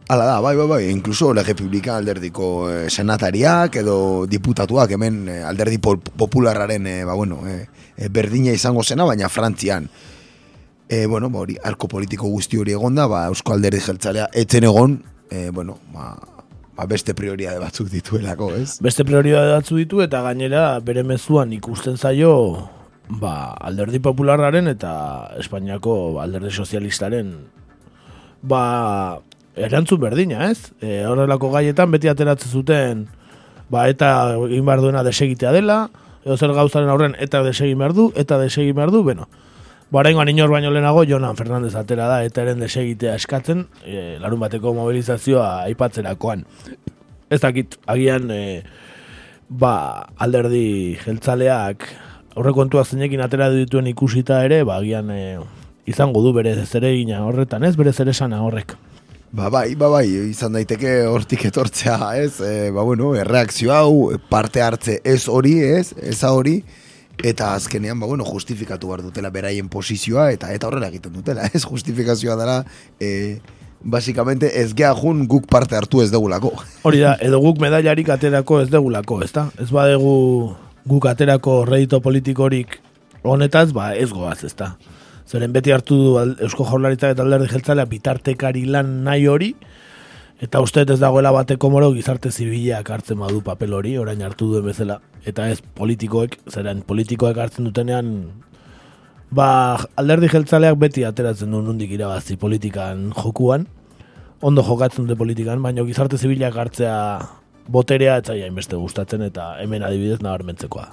[0.08, 3.98] Hala da, bai, bai, bai, inkluso la Republika alderdiko eh, senatariak edo
[4.30, 7.66] diputatuak hemen eh, alderdi pol popularraren, eh, ba, bueno, eh,
[7.98, 9.90] eh, berdina izango zena, baina Frantzian.
[10.88, 15.02] Eh, bueno, ba, hori, arko politiko guzti hori egonda, ba, Eusko alderdi jeltzalea etzen egon,
[15.30, 16.16] eh, bueno, ba,
[16.78, 18.78] ba, beste prioridade batzuk dituelako, ez?
[18.84, 22.34] Beste prioridade batzu ditu eta gainera bere mezuan ikusten zaio
[23.10, 24.92] ba, alderdi popularraren eta
[25.42, 27.34] Espainiako alderdi sozialistaren
[28.46, 29.20] ba,
[29.58, 30.72] erantzun berdina, ez?
[30.82, 33.08] E, horrelako gaietan beti ateratzen zuten
[33.74, 35.88] ba, eta egin behar duena desegitea dela,
[36.24, 39.28] edo zer gauzaren aurren eta desegin behar du, eta desegin behar du, bueno,
[39.88, 44.74] Boraingoan inor baino lehenago Jonan Fernandez atera da eta eren desegitea eskatzen e, larun bateko
[44.76, 46.44] mobilizazioa aipatzerakoan.
[47.32, 48.42] Ez dakit, agian e,
[49.48, 51.88] ba, alderdi jeltzaleak
[52.36, 55.22] aurrekontuak zeinekin atera dituen ikusita ere, ba, agian e,
[55.88, 58.76] izango du bere zeregina horretan, ez bere zeresana horrek.
[59.38, 62.42] Ba bai, ba bai, izan daiteke hortik etortzea, ez?
[62.44, 65.94] E, ba bueno, erreakzio hau, parte hartze ez hori, ez?
[66.12, 66.58] Eza hori,
[67.24, 71.64] eta azkenean, ba bueno, justifikatu behar dutela beraien posizioa, eta eta horrela egiten dutela, ez?
[71.66, 72.58] Justifikazioa dara,
[73.00, 73.40] e,
[73.82, 76.54] basikamente ez gea jun guk parte hartu ez degulako.
[76.84, 79.48] Hori da, edo guk medailarik aterako ez degulako, ez da?
[79.62, 80.56] Ez badegu
[80.88, 82.80] guk aterako redito politikorik
[83.28, 84.76] honetaz, ba ez goaz, ez da?
[85.28, 86.12] Zeren beti hartu du
[86.46, 89.52] Eusko Jaurlaritza eta alderdi jeltzalea bitartekari lan nahi hori,
[90.42, 94.66] eta uste ez dagoela bateko moro gizarte zibilak hartzen badu papel hori, orain hartu duen
[94.66, 95.00] bezala.
[95.26, 98.12] Eta ez politikoek, zeren politikoek hartzen dutenean,
[99.32, 99.50] ba
[99.98, 103.66] alderdi jeltzaleak beti ateratzen du nundik irabazi politikan jokuan,
[104.42, 106.98] ondo jokatzen dute politikan, baina gizarte zibilak hartzea
[107.68, 110.88] boterea eta hainbeste gustatzen eta hemen adibidez nabarmentzekoa.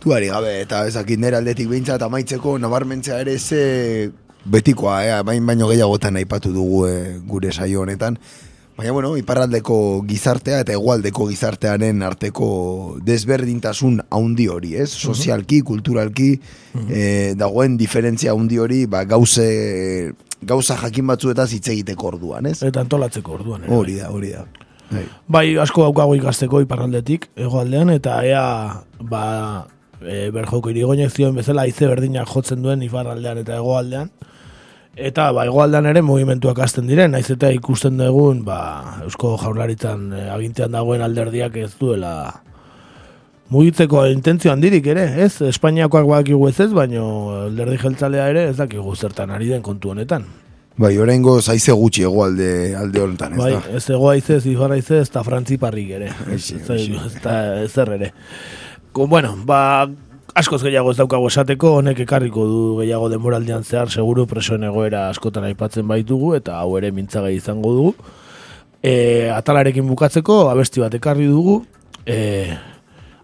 [0.00, 4.12] Tuari gabe, eta ezakit nire aldetik behintzat amaitzeko nabarmentzea ere ze
[4.44, 5.22] betikoa, eh?
[5.24, 8.16] bain baino gehiagotan aipatu dugu eh, gure saio honetan.
[8.80, 9.74] Baina, bueno, iparraldeko
[10.08, 12.46] gizartea eta hegoaldeko gizartearen arteko
[13.04, 14.88] desberdintasun haundi hori, ez?
[14.88, 16.30] Sozialki, kulturalki,
[16.88, 22.62] eh, dagoen diferentzia haundi hori, ba, gauze, gauza jakin batzuetaz hitz egiteko orduan, ez?
[22.64, 23.66] Eta antolatzeko orduan.
[23.68, 23.74] ere.
[23.76, 24.46] Hori da, hori da.
[24.90, 25.04] Bai.
[25.28, 28.46] Bai, asko daukago ikasteko iparraldetik, hegoaldean, eta ea,
[29.12, 29.26] ba,
[30.00, 34.10] e, berjoko irigoinek zioen bezala aize berdinak jotzen duen iparraldean eta hegoaldean.
[35.00, 38.58] Eta, ba, hegoaldean ere mugimenduak hasten diren, naiz eta ikusten dugun, ba,
[39.06, 42.12] Eusko Jaurlaritzan e, agintean dagoen alderdiak ez duela
[43.50, 45.40] mugitzeko intentzio handirik ere, ez?
[45.48, 47.06] Espainiakoak badakigu ez ez, baino
[47.46, 50.26] alderdi jeltzalea ere ez dakigu zertan ari den kontu honetan.
[50.80, 53.62] Bai, oraingo zaize gutxi hegoalde alde honetan, ez Bai, da?
[53.76, 56.12] ez ego aize, ez ifarra aize, ez da frantzi parrik ere.
[56.30, 57.34] Aixi, Ez da- ez da
[57.64, 58.12] ezer ere.
[58.92, 59.88] Ko, bueno, ba,
[60.34, 65.46] askoz gehiago ez daukago esateko, honek ekarriko du gehiago denboraldian zehar, seguru presoen egoera askotan
[65.48, 67.94] aipatzen baitugu, eta hau ere mintzagai izango dugu.
[68.82, 68.92] E,
[69.34, 71.60] atalarekin bukatzeko, abesti bat ekarri dugu,
[72.06, 72.18] e,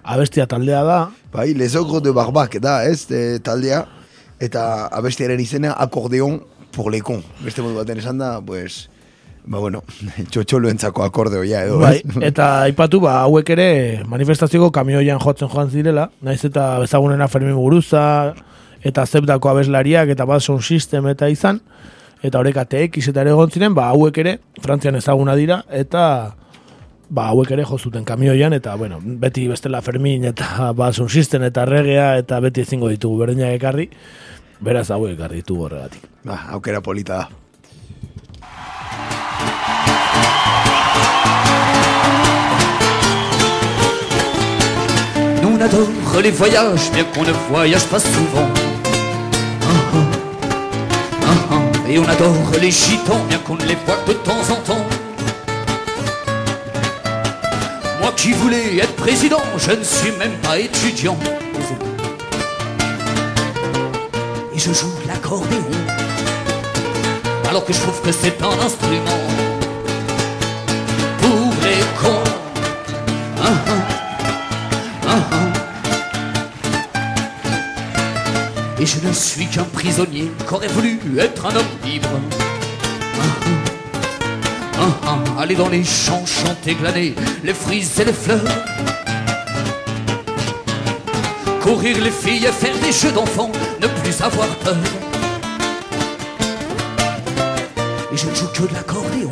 [0.03, 0.99] abestia taldea da,
[1.37, 3.83] Bai, lezoko de barbak da, ez, e, taldea,
[4.41, 6.39] eta abestiaren izena akordeon
[6.73, 7.21] por lekon.
[7.45, 8.87] Beste modu baten esan da, pues,
[9.47, 9.83] ba bueno,
[10.31, 12.23] txotxoloentzako akordeoia edo, Bai, ez?
[12.33, 13.69] eta aipatu ba hauek ere
[14.11, 18.35] manifestazioko kamioian jotzen joan zirela, naiz eta bezagunena Fermin Guruza
[18.87, 21.61] eta zepdako abeslariak eta bat system eta izan,
[22.23, 26.35] eta horrek ATX eta ere egon ziren, ba hauek ere Frantzian ezaguna dira eta
[27.09, 31.47] ba hauek ere jo zuten kamioian eta bueno, beti bestela Fermin eta ba sound system
[31.47, 33.91] eta regea eta beti ezingo ditugu berdinak ekarri.
[34.61, 36.07] Beraz hauek ekarri ditugu horregatik.
[36.25, 37.46] Ba, aukera polita da.
[45.67, 48.49] Adore les voyages, bien qu'on ne voyage pas souvent.
[49.63, 49.99] Ah,
[51.25, 51.29] ah.
[51.51, 51.89] Ah.
[51.89, 54.87] Et on adore les gitans, bien qu'on ne les voit de temps en temps.
[58.01, 61.19] Moi qui voulais être président, je ne suis même pas étudiant.
[64.55, 65.65] Et je joue l'accordéon,
[67.49, 69.56] alors que je trouve que c'est un instrument
[78.87, 82.09] Et je ne suis qu'un prisonnier qu'aurait voulu être un homme libre.
[84.79, 88.39] Ah, ah, ah, aller dans les champs, chanter, glaner les fruits et les fleurs.
[91.61, 94.77] Courir les filles et faire des jeux d'enfants, ne plus avoir peur.
[98.13, 99.31] Et je ne joue que de l'accordéon,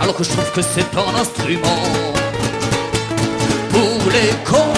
[0.00, 1.82] alors que je trouve que c'est un instrument
[3.72, 4.72] pour les cons.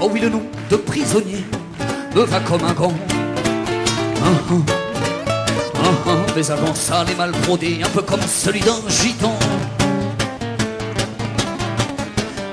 [0.00, 1.44] Oh oui, le nom de prisonnier
[2.16, 2.92] me va comme un gant.
[4.24, 4.30] Ah.
[6.34, 9.36] Mais avant ça, les mal brodés, un peu comme celui d'un gitan.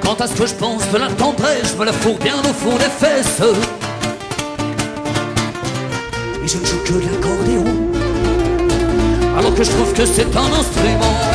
[0.04, 2.54] Quant à ce que je pense de la tendresse, je me la fourre bien au
[2.54, 3.42] fond des fesses.
[6.44, 7.66] Et je ne joue que l'accordéon,
[9.38, 11.29] alors que je trouve que c'est un instrument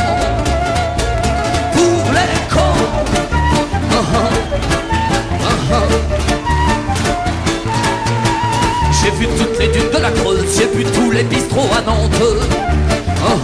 [9.05, 12.23] J'ai vu toutes les dunes de la Creuse, j'ai vu tous les bistrots à Nantes.
[13.23, 13.35] Ah.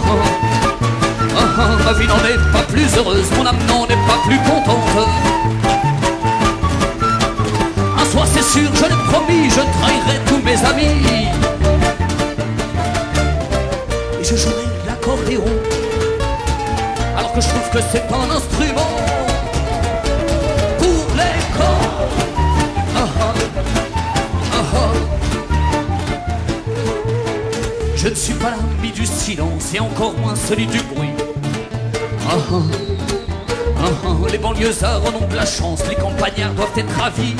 [1.38, 4.38] Ah, ah, ma vie n'en est pas plus heureuse, mon âme n'en est pas plus
[4.38, 5.06] contente.
[7.96, 11.06] Un soir c'est sûr, je l'ai promis, je trahirai tous mes amis.
[14.20, 15.44] Et je jouerai l'accordéon,
[17.16, 18.91] alors que je trouve que c'est un instrument
[28.42, 31.14] pas l'ami du silence et encore moins celui du bruit.
[32.28, 32.56] Ah, ah.
[33.84, 34.30] Ah.
[34.30, 37.36] Les banlieusards en ont de la chance, les campagnards doivent être ravis.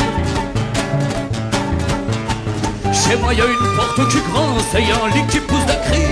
[2.92, 6.02] Chez moi, y a une porte qui grince et un lit qui pousse d'un cri.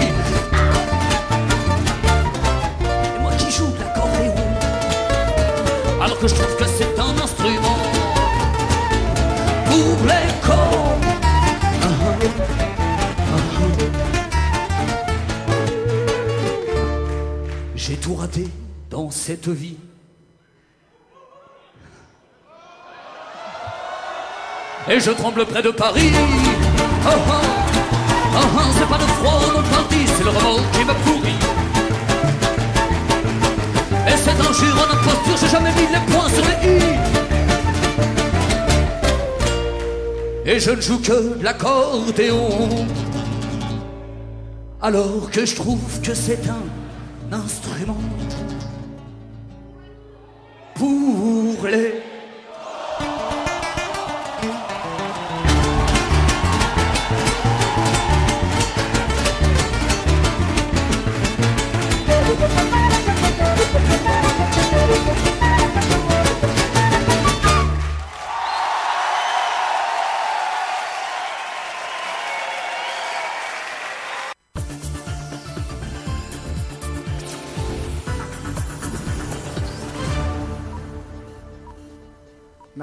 [3.16, 4.34] Et moi qui joue de l'accordéon,
[6.02, 7.39] alors que je trouve que c'est un instrument
[19.30, 19.48] cette.
[24.88, 26.10] Et je tremble près de Paris.
[26.14, 27.32] Oh, oh.
[28.32, 31.34] Oh, c'est pas de froid non parti, c'est le remords qui m'a pourri.
[34.08, 36.80] Et c'est un jour en imposture, j'ai jamais mis les points sur les i.
[40.46, 42.86] Et je ne joue que de l'accordéon.
[44.82, 46.64] Alors que je trouve que c'est un
[47.32, 47.98] instrument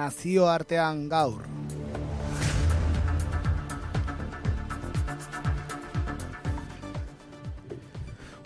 [0.08, 1.42] Nazio artean gaur.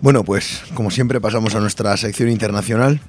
[0.00, 3.00] Bueno, pues como siempre pasamos a nuestra sección internacional.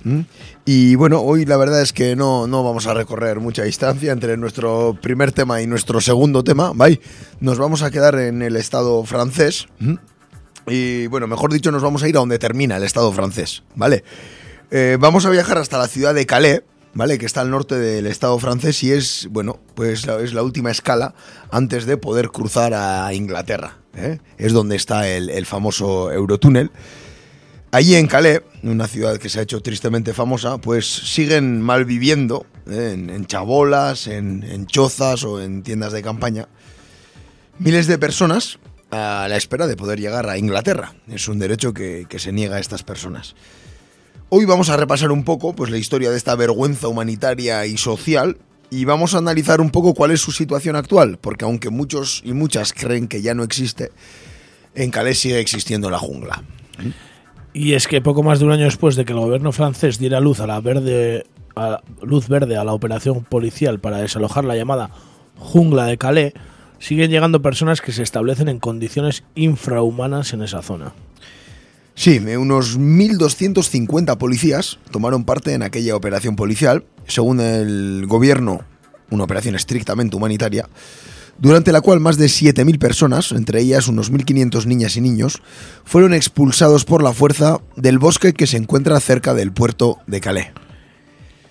[0.65, 4.37] Y bueno, hoy la verdad es que no, no vamos a recorrer mucha distancia entre
[4.37, 7.01] nuestro primer tema y nuestro segundo tema, ¿vale?
[7.39, 9.65] Nos vamos a quedar en el estado francés.
[10.67, 14.03] Y bueno, mejor dicho, nos vamos a ir a donde termina el estado francés, ¿vale?
[14.69, 16.61] Eh, vamos a viajar hasta la ciudad de Calais,
[16.93, 17.17] ¿vale?
[17.17, 21.13] Que está al norte del estado francés y es, bueno, pues es la última escala
[21.51, 23.77] antes de poder cruzar a Inglaterra.
[23.95, 24.19] ¿eh?
[24.37, 26.71] Es donde está el, famoso Eurotúnel.
[27.71, 32.93] Allí en Calais, una ciudad que se ha hecho tristemente famosa, pues siguen malviviendo ¿eh?
[32.93, 36.47] en, chabolas, en, chozas o en tiendas de campaña.
[37.57, 38.59] Miles de personas
[38.91, 40.93] a la espera de poder llegar a Inglaterra.
[41.07, 43.35] Es un derecho que se niega a estas personas.
[44.35, 48.37] Hoy vamos a repasar un poco pues, la historia de esta vergüenza humanitaria y social
[48.71, 52.33] y vamos a analizar un poco cuál es su situación actual, porque aunque muchos y
[52.33, 53.91] muchas creen que ya no existe,
[54.73, 56.41] en Calais sigue existiendo la jungla.
[57.53, 60.19] Y es que poco más de un año después de que el gobierno francés diera
[60.19, 61.27] luz a la verde
[62.01, 64.89] luz verde a la operación policial para desalojar la llamada
[65.37, 66.33] jungla de Calais,
[66.79, 70.93] siguen llegando personas que se establecen en condiciones infrahumanas en esa zona.
[71.95, 78.61] Sí, unos 1.250 policías tomaron parte en aquella operación policial, según el gobierno,
[79.11, 80.67] una operación estrictamente humanitaria,
[81.37, 85.41] durante la cual más de 7.000 personas, entre ellas unos 1.500 niñas y niños,
[85.83, 90.47] fueron expulsados por la fuerza del bosque que se encuentra cerca del puerto de Calais.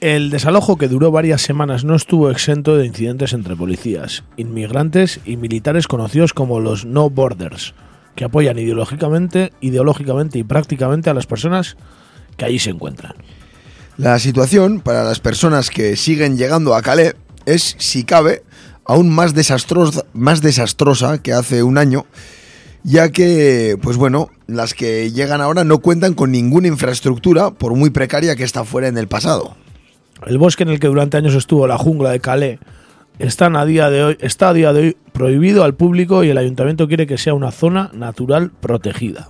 [0.00, 5.36] El desalojo que duró varias semanas no estuvo exento de incidentes entre policías, inmigrantes y
[5.36, 7.72] militares conocidos como los No Borders,
[8.14, 11.76] que apoyan ideológicamente, ideológicamente y prácticamente a las personas
[12.36, 13.14] que allí se encuentran.
[13.96, 17.14] La situación para las personas que siguen llegando a Calais
[17.46, 18.42] es, si cabe,
[18.84, 22.06] aún más desastrosa, más desastrosa que hace un año.
[22.84, 27.90] ya que, pues bueno, las que llegan ahora no cuentan con ninguna infraestructura, por muy
[27.90, 29.56] precaria que esta fuera en el pasado.
[30.26, 32.58] El bosque en el que durante años estuvo la jungla de Calais
[33.22, 36.38] está a día de hoy, está a día de hoy prohibido al público y el
[36.38, 39.28] ayuntamiento quiere que sea una zona natural protegida.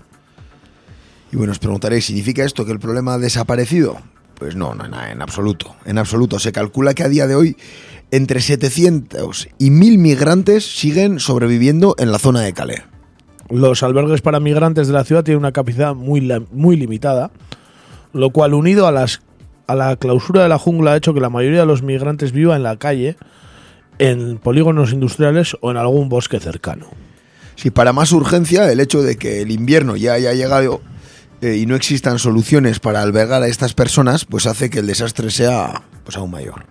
[1.33, 3.99] Y bueno, os preguntaréis, ¿significa esto que el problema ha desaparecido?
[4.39, 5.75] Pues no, no, no, en absoluto.
[5.85, 6.39] En absoluto.
[6.39, 7.57] Se calcula que a día de hoy
[8.11, 12.83] entre 700 y 1000 migrantes siguen sobreviviendo en la zona de Calais.
[13.49, 17.31] Los albergues para migrantes de la ciudad tienen una capacidad muy, muy limitada,
[18.13, 19.23] lo cual unido a, las,
[19.67, 22.55] a la clausura de la jungla ha hecho que la mayoría de los migrantes viva
[22.55, 23.17] en la calle,
[23.99, 26.87] en polígonos industriales o en algún bosque cercano.
[27.57, 30.81] Si para más urgencia, el hecho de que el invierno ya haya llegado
[31.41, 35.31] eh, y no existan soluciones para albergar a estas personas, pues hace que el desastre
[35.31, 36.65] sea pues aún mayor.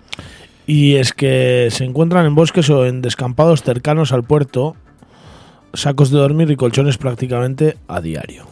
[0.65, 4.75] Y es que se encuentran en bosques o en descampados cercanos al puerto,
[5.73, 8.50] sacos de dormir y colchones prácticamente a diario.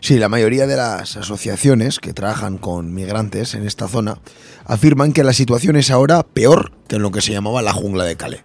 [0.00, 4.18] Sí, la mayoría de las asociaciones que trabajan con migrantes en esta zona
[4.64, 8.04] afirman que la situación es ahora peor que en lo que se llamaba la jungla
[8.04, 8.44] de Calais.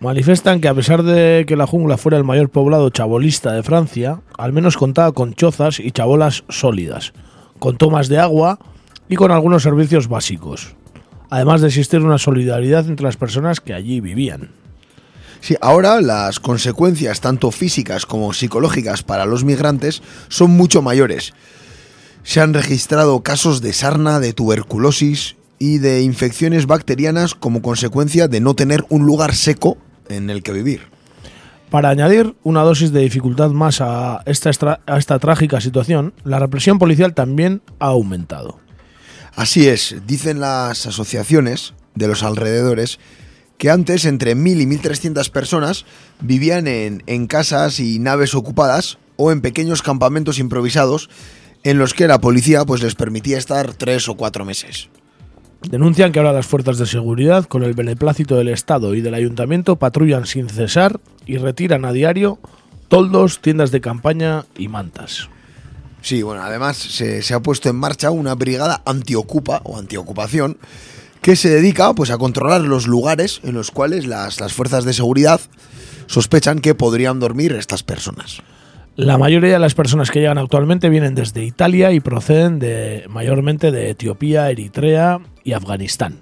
[0.00, 4.22] Manifestan que a pesar de que la jungla fuera el mayor poblado chabolista de Francia,
[4.38, 7.12] al menos contaba con chozas y chabolas sólidas,
[7.58, 8.58] con tomas de agua
[9.10, 10.74] y con algunos servicios básicos,
[11.28, 14.59] además de existir una solidaridad entre las personas que allí vivían.
[15.40, 21.32] Sí, ahora las consecuencias tanto físicas como psicológicas para los migrantes son mucho mayores.
[22.22, 28.40] Se han registrado casos de sarna, de tuberculosis y de infecciones bacterianas como consecuencia de
[28.40, 29.78] no tener un lugar seco
[30.08, 30.82] en el que vivir.
[31.70, 36.78] Para añadir una dosis de dificultad más a esta, a esta trágica situación, la represión
[36.78, 38.58] policial también ha aumentado.
[39.36, 42.98] Así es, dicen las asociaciones de los alrededores
[43.60, 45.84] que antes entre 1.000 y 1.300 personas
[46.18, 51.10] vivían en, en casas y naves ocupadas o en pequeños campamentos improvisados
[51.62, 54.88] en los que la policía pues les permitía estar tres o cuatro meses.
[55.60, 59.76] Denuncian que ahora las fuerzas de seguridad, con el beneplácito del Estado y del Ayuntamiento,
[59.76, 62.38] patrullan sin cesar y retiran a diario
[62.88, 65.28] toldos, tiendas de campaña y mantas.
[66.00, 70.56] Sí, bueno, además se, se ha puesto en marcha una brigada antiocupa o antiocupación
[71.22, 74.92] que se dedica pues a controlar los lugares en los cuales las, las fuerzas de
[74.92, 75.40] seguridad
[76.06, 78.42] sospechan que podrían dormir estas personas.
[78.96, 83.70] La mayoría de las personas que llegan actualmente vienen desde Italia y proceden de mayormente
[83.70, 86.20] de Etiopía, Eritrea y Afganistán.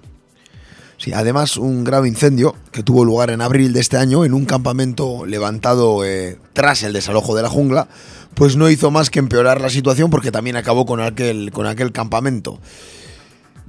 [0.97, 4.45] Sí, además un grave incendio que tuvo lugar en abril de este año en un
[4.45, 7.87] campamento levantado eh, tras el desalojo de la jungla,
[8.33, 11.91] pues no hizo más que empeorar la situación porque también acabó con aquel, con aquel
[11.91, 12.59] campamento.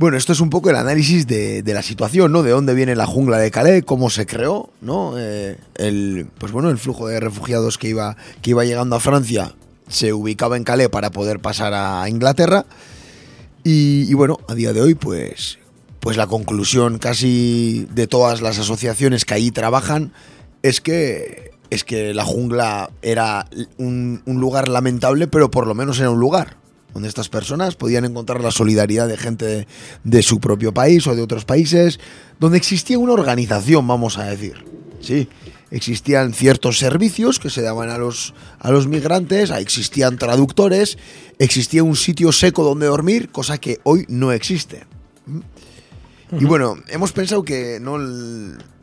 [0.01, 2.43] Bueno, esto es un poco el análisis de, de la situación, ¿no?
[2.43, 5.13] De dónde viene la jungla de Calais, cómo se creó, ¿no?
[5.19, 9.55] Eh, el, pues bueno, el flujo de refugiados que iba, que iba llegando a Francia
[9.89, 12.65] se ubicaba en Calais para poder pasar a Inglaterra.
[13.63, 15.59] Y, bueno, a día de hoy, pues,
[16.01, 20.15] pues la conclusión casi de todas las asociaciones que ahí trabajan
[20.63, 26.11] es que es que la jungla era un lugar lamentable, pero por lo menos era
[26.11, 26.60] un lugar
[26.95, 29.67] donde estas personas podían encontrar la solidaridad de gente de,
[30.05, 32.01] de su propio país o de otros países,
[32.39, 34.65] donde existía una organización, vamos a decir.
[35.01, 35.29] Sí,
[35.71, 40.99] existían ciertos servicios que se daban a los, a los migrantes, existían traductores,
[41.39, 44.85] existía un sitio seco donde dormir, cosa que hoy no existe.
[46.33, 47.99] Y bueno, hemos pensado que no,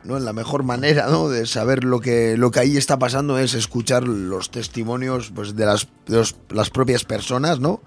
[0.08, 1.28] no la mejor manera ¿no?
[1.28, 5.66] de saber lo que, lo que ahí está pasando es escuchar los testimonios pues, de,
[5.66, 7.80] las, de los- las propias personas ¿no?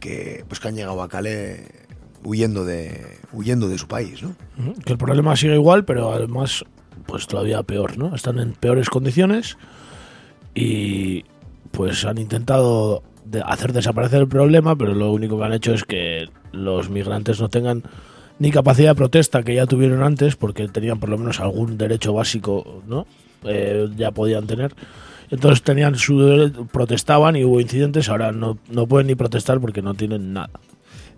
[0.00, 1.60] que, pues, que han llegado a Calais
[2.24, 4.22] huyendo de, huyendo de su país.
[4.22, 4.34] ¿no?
[4.84, 6.64] Que el problema sigue igual, pero además,
[7.06, 8.14] pues todavía peor, ¿no?
[8.16, 9.56] Están en peores condiciones
[10.54, 11.24] y
[11.70, 15.84] pues han intentado de- hacer desaparecer el problema, pero lo único que han hecho es
[15.84, 17.82] que los migrantes no tengan
[18.38, 22.12] ni capacidad de protesta que ya tuvieron antes, porque tenían por lo menos algún derecho
[22.12, 23.06] básico, ¿no?
[23.44, 24.74] Eh, ya podían tener.
[25.30, 29.94] Entonces tenían su protestaban y hubo incidentes, ahora no, no pueden ni protestar porque no
[29.94, 30.50] tienen nada.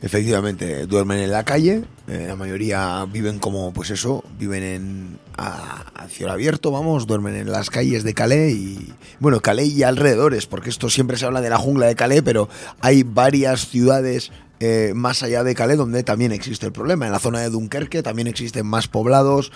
[0.01, 5.83] Efectivamente, duermen en la calle, eh, la mayoría viven como, pues eso, viven en a,
[5.93, 10.47] a cielo abierto, vamos, duermen en las calles de Calais y, bueno, Calais y alrededores,
[10.47, 12.49] porque esto siempre se habla de la jungla de Calais, pero
[12.81, 14.31] hay varias ciudades
[14.61, 17.07] eh, más allá de Calais, donde también existe el problema.
[17.07, 19.53] En la zona de Dunkerque también existen más poblados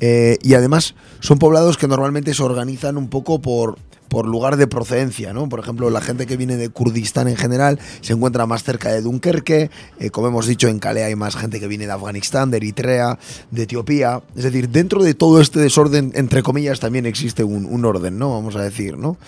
[0.00, 3.78] eh, y además son poblados que normalmente se organizan un poco por,
[4.08, 5.48] por lugar de procedencia, ¿no?
[5.48, 9.02] Por ejemplo, la gente que viene de Kurdistán en general se encuentra más cerca de
[9.02, 12.56] Dunkerque, eh, como hemos dicho, en Calais hay más gente que viene de Afganistán, de
[12.56, 13.18] Eritrea,
[13.50, 14.22] de Etiopía.
[14.36, 18.30] Es decir, dentro de todo este desorden, entre comillas, también existe un, un orden, ¿no?
[18.32, 19.18] Vamos a decir, ¿no?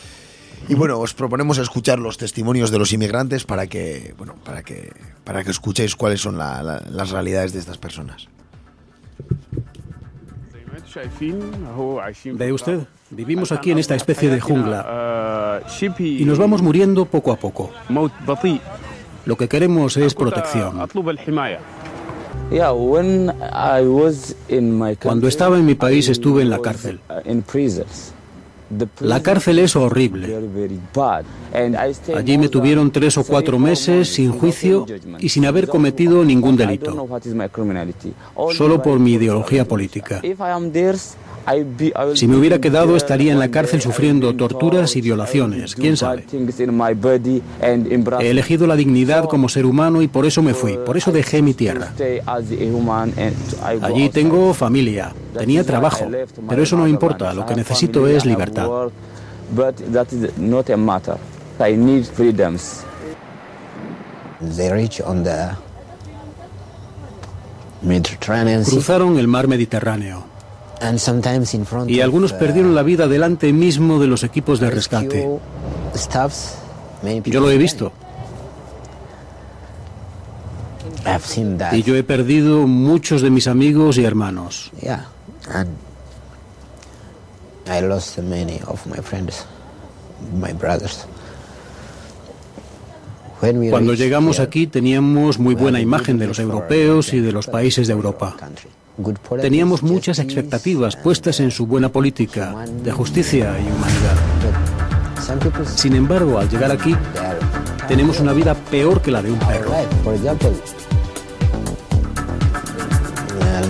[0.68, 4.92] Y bueno, os proponemos escuchar los testimonios de los inmigrantes para que, bueno, para que,
[5.24, 8.28] para que escuchéis cuáles son la- la- las realidades de estas personas.
[12.38, 14.80] Ve usted, vivimos aquí en esta especie de jungla
[16.20, 17.70] y nos vamos muriendo poco a poco.
[19.26, 20.80] Lo que queremos es protección.
[25.08, 27.00] Cuando estaba en mi país estuve en la cárcel.
[29.00, 30.36] La cárcel es horrible.
[32.14, 34.86] Allí me tuvieron tres o cuatro meses sin juicio
[35.18, 37.08] y sin haber cometido ningún delito,
[38.52, 40.20] solo por mi ideología política.
[42.14, 46.26] Si me hubiera quedado estaría en la cárcel sufriendo torturas y violaciones, quién sabe.
[48.20, 51.40] He elegido la dignidad como ser humano y por eso me fui, por eso dejé
[51.40, 51.92] mi tierra.
[53.82, 56.06] Allí tengo familia, tenía trabajo,
[56.48, 58.57] pero eso no importa, lo que necesito es libertad.
[64.40, 65.56] They reach on the
[67.82, 70.24] Mediterranean Sea, Cruzaron el mar Mediterráneo.
[70.80, 74.22] And sometimes in front y of, algunos uh, perdieron la vida delante mismo de los
[74.22, 75.28] equipos de rescate.
[77.24, 77.92] Yo lo he visto.
[81.04, 81.72] I've seen that.
[81.74, 84.70] y yo he perdido muchos de mis amigos y hermanos.
[87.68, 89.44] I lost many of my friends,
[90.34, 91.06] my brothers.
[93.40, 96.26] When we Cuando llegamos here, aquí teníamos muy we buena had a imagen good de
[96.28, 98.34] los europeos y de los países de Europa.
[98.38, 98.70] country.
[98.96, 103.70] Good politics, Teníamos muchas justice, expectativas and, puestas en su buena política, de justicia y
[103.70, 104.16] humanidad.
[105.76, 106.96] Sin embargo, al llegar aquí,
[107.86, 109.72] tenemos una vida peor que la de un perro.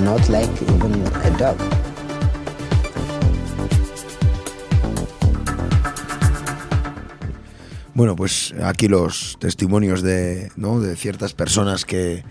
[0.05, 1.88] not like even a dog.
[7.99, 10.79] Bueno, pues aquí los testimonios de, ¿no?
[10.79, 12.23] de ciertas personas que,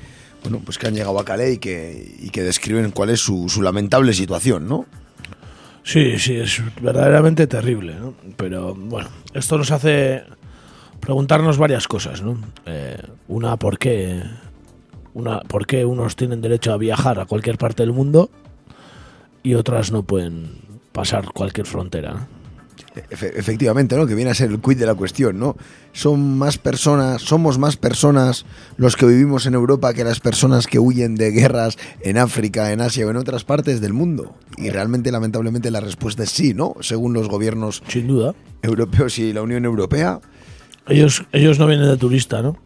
[0.42, 3.50] bueno, pues que han llegado a Calais y que, y que describen cuál es su,
[3.62, 4.86] lamentable situación, ¿no?
[5.84, 8.14] Sí, sí, es verdaderamente terrible, ¿no?
[8.38, 10.24] Pero bueno, esto nos hace
[11.02, 12.40] preguntarnos varias cosas, ¿no?
[12.66, 14.24] Eh, una, ¿por qué?
[15.16, 18.30] Una, ¿por qué unos tienen derecho a viajar a cualquier parte del mundo
[19.44, 20.62] y otras no pueden
[20.94, 22.26] pasar cualquier frontera?
[23.10, 24.08] Efectivamente, ¿no?
[24.08, 25.56] Que viene a ser el quid de la cuestión, ¿no?
[25.94, 28.46] Son más personas, somos más personas
[28.78, 32.82] los que vivimos en Europa que las personas que huyen de guerras en África, en
[32.82, 34.36] Asia o en otras partes del mundo.
[34.58, 36.76] Y realmente, lamentablemente, la respuesta es sí, ¿no?
[36.82, 38.36] Según los gobiernos Sin duda.
[38.62, 40.20] europeos y la Unión Europea.
[40.88, 42.58] Ellos, ellos no vienen de turista, ¿no?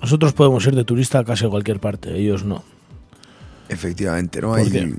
[0.00, 2.64] Nosotros podemos ir de turista a casi cualquier parte, ellos no.
[3.68, 4.48] Efectivamente, ¿no?
[4.48, 4.94] ¿Por Hay?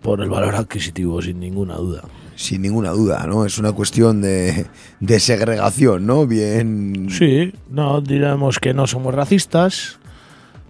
[0.00, 2.02] Por el valor adquisitivo, sin ninguna duda.
[2.34, 3.44] Sin ninguna duda, ¿no?
[3.44, 4.66] Es una cuestión de,
[5.00, 6.26] de segregación, ¿no?
[6.26, 7.08] Bien.
[7.10, 9.98] Sí, no diremos que no somos racistas,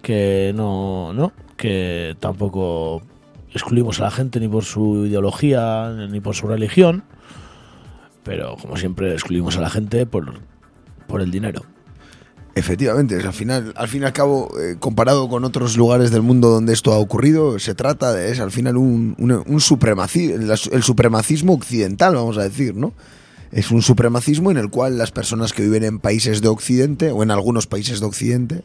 [0.02, 3.02] que no, no, que tampoco
[3.52, 7.04] excluimos a la gente ni por su ideología ni por su religión,
[8.22, 10.40] pero como siempre excluimos a la gente por,
[11.06, 11.62] por el dinero.
[12.54, 16.50] Efectivamente, al final, al fin y al cabo, eh, comparado con otros lugares del mundo
[16.50, 20.50] donde esto ha ocurrido, se trata de, es al final un, un, un supremaci- el,
[20.50, 22.92] el supremacismo occidental, vamos a decir, ¿no?
[23.52, 27.22] Es un supremacismo en el cual las personas que viven en países de Occidente, o
[27.22, 28.62] en algunos países de Occidente,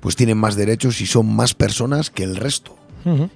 [0.00, 2.76] pues tienen más derechos y son más personas que el resto.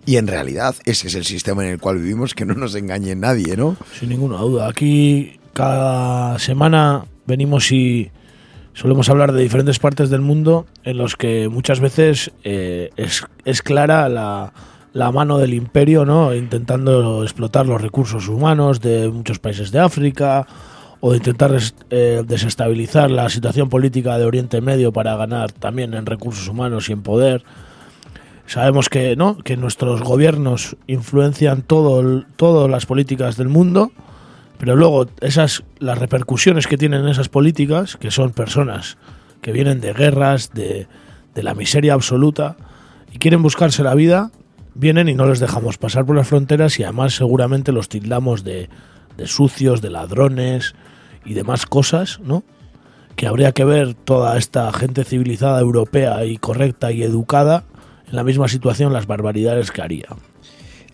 [0.04, 3.16] Y en realidad ese es el sistema en el cual vivimos, que no nos engañe
[3.16, 3.76] nadie, ¿no?
[3.98, 4.68] Sin ninguna duda.
[4.68, 8.12] Aquí cada semana venimos y
[8.76, 13.62] solemos hablar de diferentes partes del mundo en los que muchas veces eh, es, es
[13.62, 14.52] clara la,
[14.92, 16.34] la mano del imperio, ¿no?
[16.34, 20.46] Intentando explotar los recursos humanos de muchos países de África
[21.00, 21.56] o de intentar
[21.88, 26.92] eh, desestabilizar la situación política de Oriente Medio para ganar también en recursos humanos y
[26.92, 27.44] en poder.
[28.44, 29.38] Sabemos que, ¿no?
[29.38, 33.90] que nuestros gobiernos influencian todo, todas las políticas del mundo,
[34.58, 38.98] pero luego esas las repercusiones que tienen esas políticas, que son personas
[39.42, 40.86] que vienen de guerras, de,
[41.34, 42.56] de la miseria absoluta
[43.12, 44.30] y quieren buscarse la vida,
[44.74, 48.68] vienen y no les dejamos pasar por las fronteras y además seguramente los tildamos de,
[49.16, 50.74] de sucios, de ladrones
[51.24, 52.44] y demás cosas, ¿no?
[53.16, 57.64] que habría que ver toda esta gente civilizada europea y correcta y educada
[58.08, 60.08] en la misma situación las barbaridades que haría.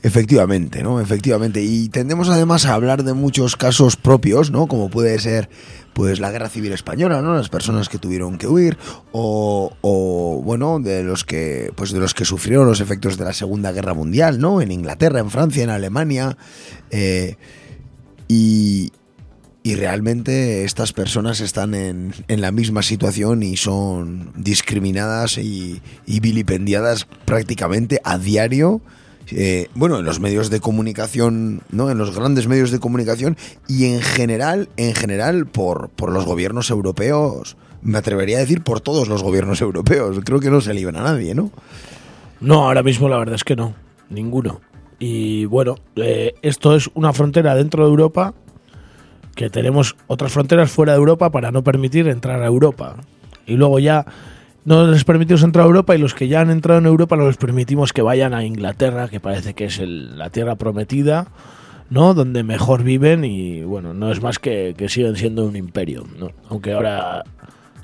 [0.05, 1.01] Efectivamente, ¿no?
[1.01, 1.63] Efectivamente.
[1.63, 4.67] Y tendemos además a hablar de muchos casos propios, ¿no?
[4.67, 5.49] Como puede ser
[5.93, 7.35] pues la guerra civil española, ¿no?
[7.35, 8.79] Las personas que tuvieron que huir
[9.13, 13.33] o, o, bueno, de los que pues de los que sufrieron los efectos de la
[13.33, 14.61] Segunda Guerra Mundial, ¿no?
[14.61, 16.37] En Inglaterra, en Francia, en Alemania
[16.91, 17.37] eh,
[18.27, 18.91] y,
[19.63, 26.19] y realmente estas personas están en, en, la misma situación y son discriminadas y, y
[26.19, 28.81] vilipendiadas prácticamente a diario
[29.31, 31.91] eh, bueno, en los medios de comunicación, ¿no?
[31.91, 33.37] En los grandes medios de comunicación
[33.69, 38.81] y en general, en general, por, por los gobiernos europeos, me atrevería a decir por
[38.81, 40.19] todos los gobiernos europeos.
[40.25, 41.51] Creo que no se libra a nadie, ¿no?
[42.41, 43.75] No, ahora mismo la verdad es que no,
[44.11, 44.61] ninguno.
[44.99, 48.35] Y bueno, eh, esto es una frontera dentro de Europa
[49.35, 52.97] que tenemos otras fronteras fuera de Europa para no permitir entrar a Europa.
[53.47, 54.07] Y luego ya
[54.65, 57.27] no les permitimos entrar a Europa y los que ya han entrado en Europa no
[57.27, 61.29] les permitimos que vayan a Inglaterra, que parece que es el, la tierra prometida,
[61.91, 62.15] ¿no?
[62.15, 66.31] Donde mejor viven y bueno, no es más que, que siguen siendo un imperio, ¿no?
[66.49, 67.25] Aunque ahora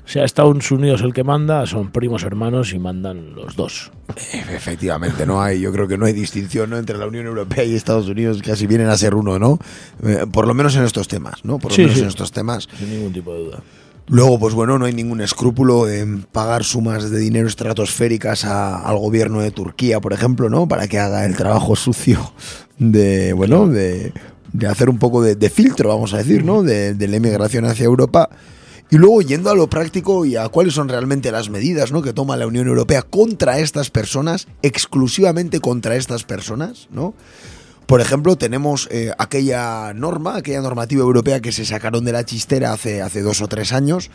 [0.05, 3.91] sea Estados Unidos el que manda, son primos hermanos y mandan los dos.
[4.33, 6.77] Efectivamente, no hay, yo creo que no hay distinción ¿no?
[6.77, 9.59] entre la Unión Europea y Estados Unidos, casi vienen a ser uno, ¿no?
[10.03, 11.59] Eh, por lo menos en estos temas, ¿no?
[11.59, 12.01] Por lo Sí, menos sí.
[12.01, 12.67] en estos temas.
[12.75, 13.59] Sin ningún tipo de duda.
[14.09, 18.97] Luego, pues bueno, no hay ningún escrúpulo en pagar sumas de dinero estratosféricas a- al
[18.97, 20.67] gobierno de Turquía, por ejemplo, ¿no?
[20.67, 22.33] Para que haga el trabajo sucio
[22.79, 24.11] de, bueno, de,
[24.51, 26.63] de hacer un poco de, de filtro, vamos a decir, ¿no?
[26.63, 28.29] De, de la inmigración hacia Europa.
[28.91, 32.01] Y luego yendo a lo práctico y a cuáles son realmente las medidas ¿no?
[32.01, 37.13] que toma la Unión Europea contra estas personas, exclusivamente contra estas personas, ¿no?
[37.89, 42.71] Por ejemplo, tenemos eh, aquella norma, aquella normativa europea que se sacaron de la chistera
[42.71, 44.11] hace, hace dos o tres años,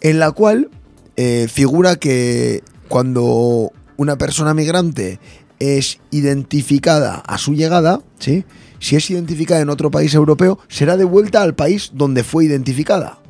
[0.00, 0.68] en la cual
[1.14, 5.20] eh, figura que cuando una persona migrante
[5.60, 8.44] es identificada a su llegada, ¿sí?
[8.80, 13.20] si es identificada en otro país europeo, será devuelta al país donde fue identificada.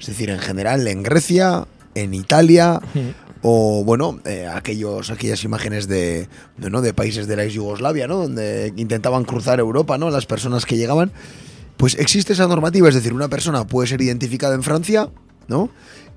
[0.00, 2.80] Es decir, en general en Grecia, en Italia,
[3.46, 6.80] o bueno, eh, aquellos, aquellas imágenes de, de, ¿no?
[6.80, 8.16] de países de la ex Yugoslavia, ¿no?
[8.16, 10.08] Donde intentaban cruzar Europa, ¿no?
[10.08, 11.12] Las personas que llegaban.
[11.76, 15.10] Pues existe esa normativa, es decir, una persona puede ser identificada en Francia,
[15.46, 15.68] ¿no?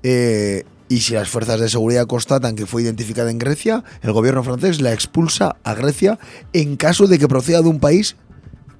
[0.02, 4.42] Eh, y si las fuerzas de seguridad constatan que fue identificada en Grecia, el gobierno
[4.42, 6.18] francés la expulsa a Grecia
[6.54, 8.16] en caso de que proceda de un país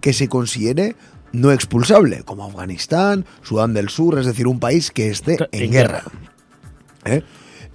[0.00, 0.96] que se considere
[1.32, 5.70] no expulsable, como Afganistán, Sudán del Sur, es decir, un país que esté en, En
[5.70, 6.04] guerra.
[7.04, 7.22] ¿Eh?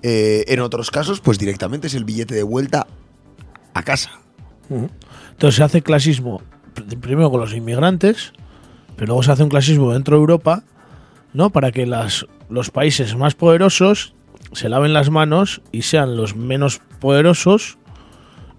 [0.03, 2.85] Eh, en otros casos, pues directamente es el billete de vuelta
[3.73, 4.11] a casa.
[4.69, 6.41] Entonces se hace clasismo
[6.75, 8.33] pr- primero con los inmigrantes,
[8.95, 10.63] pero luego se hace un clasismo dentro de Europa,
[11.33, 11.49] ¿no?
[11.51, 14.13] Para que las, los países más poderosos
[14.51, 17.77] se laven las manos y sean los menos poderosos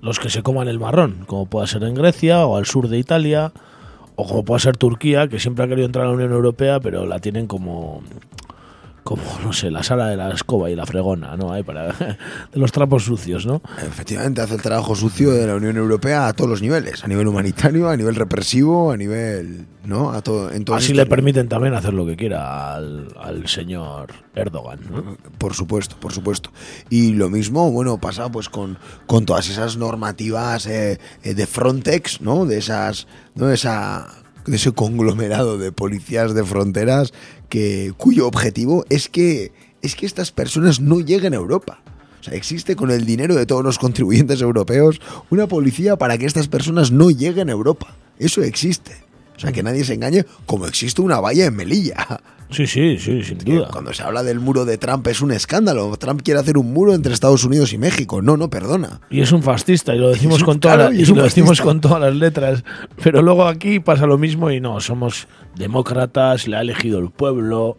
[0.01, 2.99] los que se coman el marrón, como pueda ser en Grecia o al sur de
[2.99, 3.53] Italia,
[4.17, 7.07] o como pueda ser Turquía, que siempre ha querido entrar a la Unión Europea, pero
[7.07, 8.03] la tienen como
[9.05, 11.53] como no sé, la sala de la escoba y la fregona, ¿no?
[11.53, 12.17] Ahí para de
[12.55, 13.61] los trapos sucios, ¿no?
[13.87, 17.29] Efectivamente, hace el trabajo sucio de la Unión Europea a todos los niveles, a nivel
[17.29, 20.11] humanitario, a nivel represivo, a nivel, ¿no?
[20.11, 24.81] A todo, en Así le permiten también hacer lo que quiera al, al señor Erdogan.
[24.91, 25.19] ¿no?
[25.37, 26.51] Por supuesto, por supuesto.
[26.89, 32.23] Y lo mismo, bueno, pasa pues con, con todas esas normativas eh, eh, de Frontex,
[32.23, 32.47] ¿no?
[32.47, 33.49] De esas, ¿no?
[33.49, 34.09] De esa
[34.47, 37.15] de ese conglomerado de policías de fronteras
[37.55, 41.79] que cuyo objetivo es que es que estas personas no lleguen a Europa.
[42.21, 45.01] O sea, existe con el dinero de todos los contribuyentes europeos
[45.31, 47.95] una policía para que estas personas no lleguen a Europa.
[48.19, 49.04] Eso existe.
[49.37, 51.97] O sea, que nadie se engañe, como existe una valla en Melilla.
[52.51, 53.69] Sí, sí, sí, sin duda.
[53.73, 55.97] Cuando se habla del muro de Trump es un escándalo.
[55.97, 58.23] Trump quiere hacer un muro entre Estados Unidos y México.
[58.23, 59.01] No, no, perdona.
[59.11, 61.25] Y es un fascista, y lo decimos un- claro, y lo
[61.65, 62.63] con todas las letras.
[63.03, 65.27] Pero luego aquí pasa lo mismo y no, somos
[65.57, 67.77] demócratas, le ha elegido el pueblo.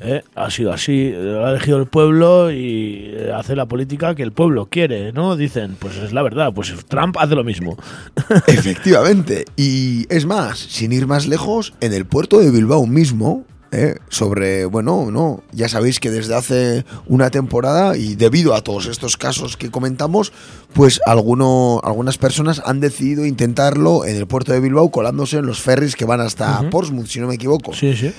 [0.00, 0.22] ¿Eh?
[0.34, 4.32] Ha sido así, lo ha elegido el pueblo y eh, hace la política que el
[4.32, 5.36] pueblo quiere, ¿no?
[5.36, 7.76] Dicen, pues es la verdad, pues Trump hace lo mismo.
[8.46, 9.44] Efectivamente.
[9.56, 13.96] Y es más, sin ir más lejos, en el puerto de Bilbao mismo, ¿eh?
[14.08, 19.16] sobre, bueno, no, ya sabéis que desde hace una temporada y debido a todos estos
[19.16, 20.32] casos que comentamos,
[20.72, 25.60] pues alguno, algunas personas han decidido intentarlo en el puerto de Bilbao colándose en los
[25.60, 26.68] ferries que van hasta.
[26.70, 27.72] Portsmouth, si no me equivoco.
[27.72, 28.12] Sí, sí.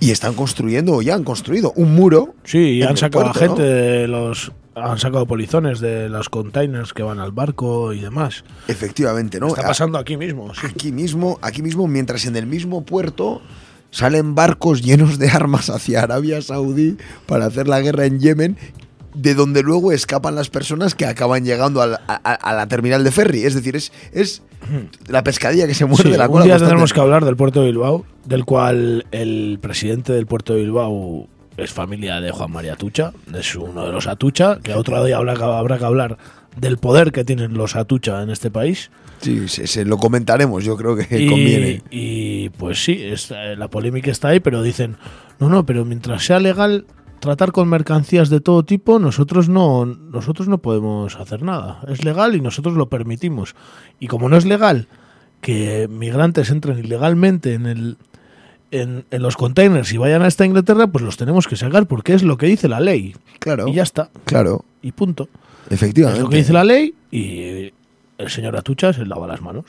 [0.00, 2.34] Y están construyendo, o ya han construido, un muro.
[2.44, 3.66] Sí, y han sacado a gente ¿no?
[3.68, 4.52] de los.
[4.76, 8.44] Han sacado polizones de los containers que van al barco y demás.
[8.68, 9.48] Efectivamente, ¿no?
[9.48, 10.54] Está pasando aquí mismo.
[10.54, 10.60] sí.
[10.70, 13.42] Aquí mismo, aquí mismo, mientras en el mismo puerto
[13.90, 16.96] salen barcos llenos de armas hacia Arabia Saudí
[17.26, 18.56] para hacer la guerra en Yemen,
[19.14, 23.02] de donde luego escapan las personas que acaban llegando a la, a- a la terminal
[23.02, 23.42] de ferry.
[23.42, 24.42] Es decir, es, es
[25.08, 26.44] la pescadilla que se muerde Sí, la un cola.
[26.44, 26.70] día bastante.
[26.70, 31.26] tendremos que hablar del puerto de Bilbao, del cual el presidente del puerto de Bilbao
[31.56, 35.34] es familia de Juan María Atucha, es uno de los Atucha, que otro día habrá,
[35.34, 36.18] que- habrá que hablar
[36.56, 38.90] del poder que tienen los Atucha en este país.
[39.20, 41.82] Sí, se, se lo comentaremos, yo creo que y, conviene.
[41.90, 44.96] y, pues sí, eh, la polémica está ahí, pero dicen,
[45.40, 46.84] no, no, pero mientras sea legal
[47.20, 51.80] tratar con mercancías de todo tipo, nosotros no, nosotros no podemos hacer nada.
[51.88, 53.56] Es legal y nosotros lo permitimos.
[53.98, 54.86] Y como no es legal
[55.40, 57.96] que migrantes entren ilegalmente en el
[58.70, 62.22] en, en los containers y vayan hasta Inglaterra, pues los tenemos que sacar porque es
[62.22, 63.14] lo que dice la ley.
[63.38, 63.68] Claro.
[63.68, 64.10] Y ya está.
[64.24, 65.28] Claro, Y punto.
[65.70, 66.18] efectivamente.
[66.18, 67.72] Es lo que dice la ley y
[68.18, 69.64] el señor Atucha se lava las manos.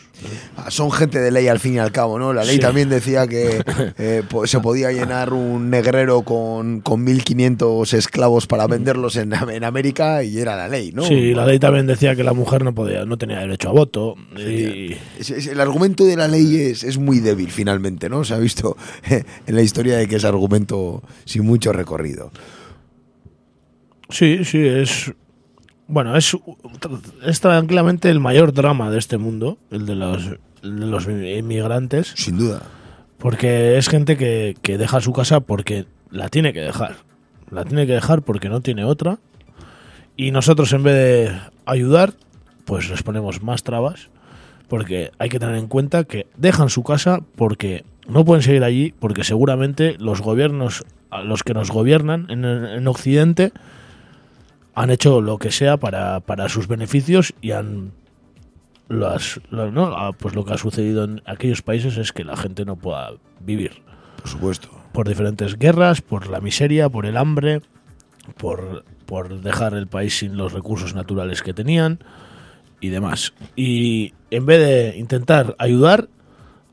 [0.58, 2.34] Ah, Son gente de ley al fin y al cabo, ¿no?
[2.34, 2.60] La ley Sí.
[2.62, 3.64] también decía que
[4.00, 10.24] eh, se podía llenar un negrero con, con 1.500 esclavos para venderlos en, en América
[10.24, 11.04] y era la ley, ¿no?
[11.04, 14.16] Sí, la ley también decía que la mujer no podía, no tenía derecho a voto.
[14.36, 14.95] Y,
[15.50, 18.24] el argumento de la ley es, es muy débil finalmente, ¿no?
[18.24, 18.76] Se ha visto
[19.47, 22.32] en la historia de que es argumento sin mucho recorrido.
[24.10, 25.12] sí, sí, es.
[25.92, 26.38] Bueno, es,
[27.26, 30.24] es tranquilamente el mayor drama de este mundo, el de los,
[30.64, 32.62] el de los inmigrantes, Sin duda.
[33.18, 36.98] porque es gente que, que deja su casa porque la tiene que dejar.
[37.50, 39.18] La tiene que dejar porque no tiene otra.
[40.16, 42.14] Y nosotros, en vez de ayudar,
[42.66, 44.10] pues les ponemos más trabas.
[44.68, 48.94] Porque hay que tener en cuenta que dejan su casa porque no pueden seguir allí,
[49.00, 50.86] porque seguramente los gobiernos,
[51.26, 53.52] los que nos gobiernan en, en Occidente,
[54.76, 57.91] han hecho lo que sea para, para sus beneficios y han
[58.89, 59.39] las.
[59.51, 63.11] Ah, pues lo que ha sucedido en aquellos países es que la gente no pueda
[63.39, 63.84] vivir
[64.17, 64.70] Por supuesto.
[64.91, 67.61] por diferentes guerras, por la miseria, por el hambre,
[68.38, 71.99] por, por dejar el país sin los recursos naturales que tenían
[72.82, 73.34] y demás.
[73.55, 76.09] Y en vez de intentar ayudar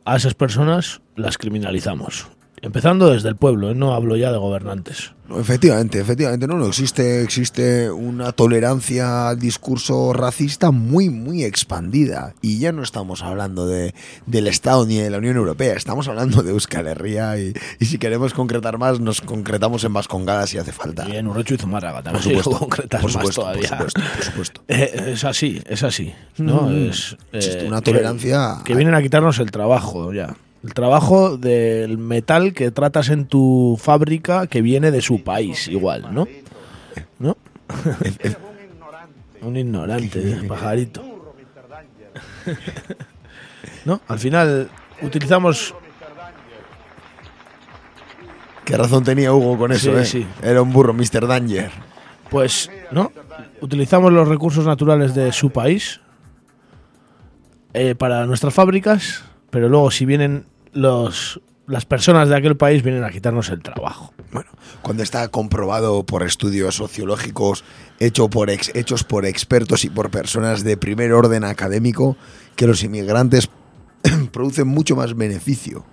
[0.04, 2.28] a esas personas, las criminalizamos.
[2.62, 3.74] Empezando desde el pueblo, ¿eh?
[3.74, 5.12] no hablo ya de gobernantes.
[5.28, 12.32] No, efectivamente, efectivamente, no, no existe, existe una tolerancia al discurso racista muy, muy expandida.
[12.42, 13.92] Y ya no estamos hablando de,
[14.26, 17.98] del Estado ni de la Unión Europea, estamos hablando de Euskal Herria y, y si
[17.98, 21.08] queremos concretar más, nos concretamos en Vascongadas si hace falta.
[21.08, 22.22] Y en Urochu y Zumárraga Por también.
[22.22, 23.68] supuesto, si lo concretas por más supuesto, por todavía.
[23.68, 24.60] supuesto, por supuesto.
[24.68, 26.12] Eh, es así, es así.
[26.38, 26.62] ¿no?
[26.62, 26.88] Mm.
[26.90, 30.36] Es, Existe eh, una que- tolerancia- Que, vienen a quitarnos el trabajo ya.
[30.64, 36.12] El trabajo del metal que tratas en tu fábrica que viene de su país, igual,
[36.12, 36.26] ¿no?
[37.18, 37.36] ¿No?
[39.42, 41.04] Un ignorante, pajarito.
[43.84, 44.00] ¿No?
[44.08, 44.68] Al final
[45.02, 45.74] utilizamos
[48.66, 49.92] ¿Qué razón tenía Hugo con eso?
[49.92, 50.04] Sí, eh?
[50.04, 50.26] sí.
[50.42, 51.28] Era un burro, Mr.
[51.28, 51.70] Danger.
[52.28, 53.12] Pues, ¿no?
[53.60, 56.00] Utilizamos los recursos naturales de su país
[57.72, 63.02] eh, para nuestras fábricas, pero luego si vienen los las personas de aquel país vienen
[63.02, 64.14] a quitarnos el trabajo.
[64.30, 64.48] Bueno,
[64.82, 67.64] cuando está comprobado por estudios sociológicos
[67.98, 72.16] hecho por ex- hechos por expertos y por personas de primer orden académico
[72.54, 73.48] que los inmigrantes
[74.32, 75.84] producen mucho más beneficio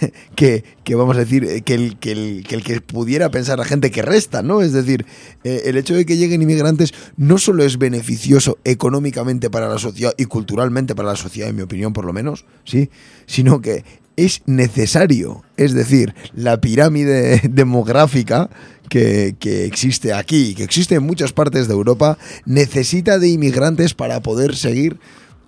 [0.34, 3.58] que, que vamos a decir eh, que el, que, el, que el que pudiera pensar
[3.58, 4.62] la gente que resta, ¿no?
[4.62, 5.06] Es decir,
[5.44, 10.14] eh, el hecho de que lleguen inmigrantes no solo es beneficioso económicamente para la sociedad
[10.16, 12.90] y culturalmente para la sociedad, en mi opinión por lo menos, ¿sí?
[13.26, 13.84] Sino que
[14.16, 18.50] es necesario, es decir, la pirámide demográfica
[18.88, 24.20] que, que existe aquí, que existe en muchas partes de Europa, necesita de inmigrantes para
[24.20, 24.98] poder seguir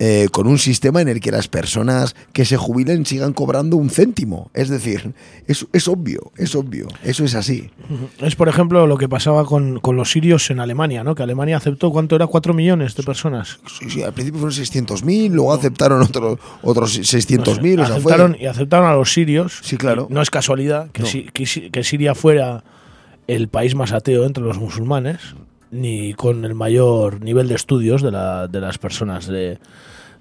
[0.03, 3.91] eh, con un sistema en el que las personas que se jubilen sigan cobrando un
[3.91, 4.51] céntimo.
[4.55, 5.13] Es decir,
[5.47, 7.71] es, es obvio, es obvio, eso es así.
[8.21, 11.15] Es, por ejemplo, lo que pasaba con, con los sirios en Alemania, ¿no?
[11.15, 12.27] Que Alemania aceptó, ¿cuánto era?
[12.27, 13.61] Cuatro millones de personas.
[13.79, 17.45] Sí, sí, al principio fueron 600.000, luego aceptaron otros otros 600.000,
[17.83, 18.13] o sea, fue...
[18.15, 19.61] aceptaron, y aceptaron a los sirios.
[19.63, 20.07] Sí, claro.
[20.11, 21.09] No es casualidad que, No.
[21.09, 22.65] Si- que Si- que Siria fuera
[23.27, 25.19] el país más ateo entre los musulmanes,
[25.71, 29.59] ni con el mayor nivel de estudios de, la- de las personas de,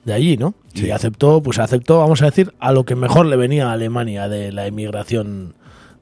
[0.06, 0.54] de allí, ¿no?
[0.74, 0.86] Sí.
[0.88, 4.28] Y aceptó, pues aceptó, vamos a decir, a lo que mejor le venía a Alemania
[4.30, 5.56] de la inmigración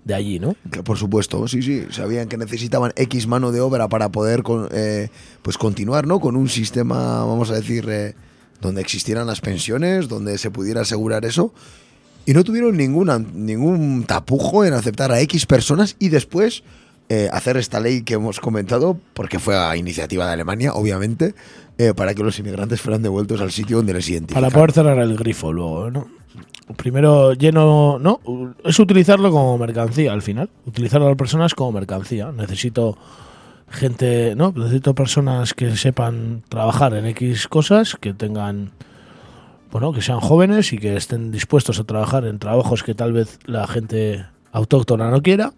[0.03, 0.55] de allí, ¿no?
[0.71, 4.69] Que por supuesto, sí, sí, sabían que necesitaban X mano de obra para poder con-
[4.71, 5.09] eh,
[5.41, 6.19] pues continuar, ¿no?
[6.19, 8.15] Con un sistema, vamos a decir, eh,
[8.61, 11.53] donde existieran las pensiones, donde se pudiera asegurar eso.
[12.25, 16.63] Y no tuvieron ninguna, ningún tapujo en aceptar a X personas y después
[17.09, 21.35] eh, hacer esta ley que hemos comentado, porque fue a iniciativa de Alemania, obviamente,
[21.77, 24.41] eh, para que los inmigrantes fueran devueltos al sitio donde les identifican.
[24.41, 26.07] Para poder cerrar el grifo luego, ¿no?
[26.75, 28.19] Primero lleno, ¿no?
[28.65, 30.49] Es utilizarlo como mercancía al final.
[30.65, 32.33] Utilizar a las personas como mercancía.
[32.33, 32.97] Necesito
[33.69, 34.53] gente, ¿no?
[34.53, 38.71] Necesito personas que sepan trabajar en X cosas, que tengan,
[39.71, 43.39] bueno, que sean jóvenes y que estén dispuestos a trabajar en trabajos que tal vez
[43.45, 45.53] la gente autóctona no quiera.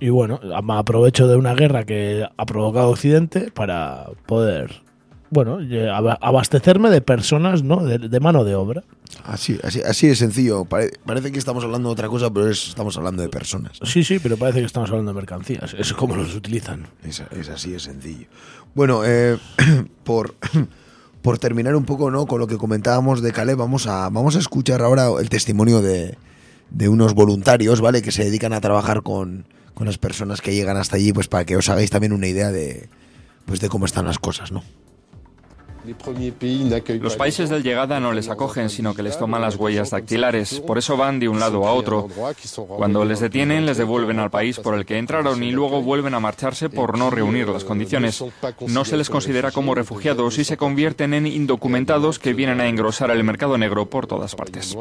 [0.00, 4.82] Y bueno, me aprovecho de una guerra que ha provocado Occidente para poder,
[5.30, 5.58] bueno,
[6.20, 7.84] abastecerme de personas, ¿no?
[7.84, 8.84] de mano de obra.
[9.24, 10.64] Así, así, así de sencillo.
[10.64, 13.78] parece que estamos hablando de otra cosa, pero estamos hablando de personas.
[13.82, 15.74] Sí, sí, pero parece que estamos hablando de mercancías.
[15.74, 16.86] Es como los utilizan.
[17.02, 18.26] Es, así de sencillo.
[18.74, 19.36] Bueno, eh,
[20.04, 20.34] por,
[21.22, 22.26] por terminar un poco ¿no?
[22.26, 26.16] con lo que comentábamos de Calais, vamos a, vamos a escuchar ahora el testimonio de,
[26.70, 28.02] de unos voluntarios, ¿vale?
[28.02, 29.46] Que se dedican a trabajar con,
[29.78, 32.50] con las personas que llegan hasta allí, pues para que os hagáis también una idea
[32.50, 32.88] de,
[33.46, 34.64] pues de cómo están las cosas, ¿no?
[37.00, 40.60] Los países de llegada no les acogen, sino que les toman las huellas dactilares.
[40.60, 42.08] Por eso van de un lado a otro.
[42.66, 46.20] Cuando les detienen, les devuelven al país por el que entraron y luego vuelven a
[46.20, 48.24] marcharse por no reunir las condiciones.
[48.66, 53.10] No se les considera como refugiados y se convierten en indocumentados que vienen a engrosar
[53.10, 54.76] el mercado negro por todas partes.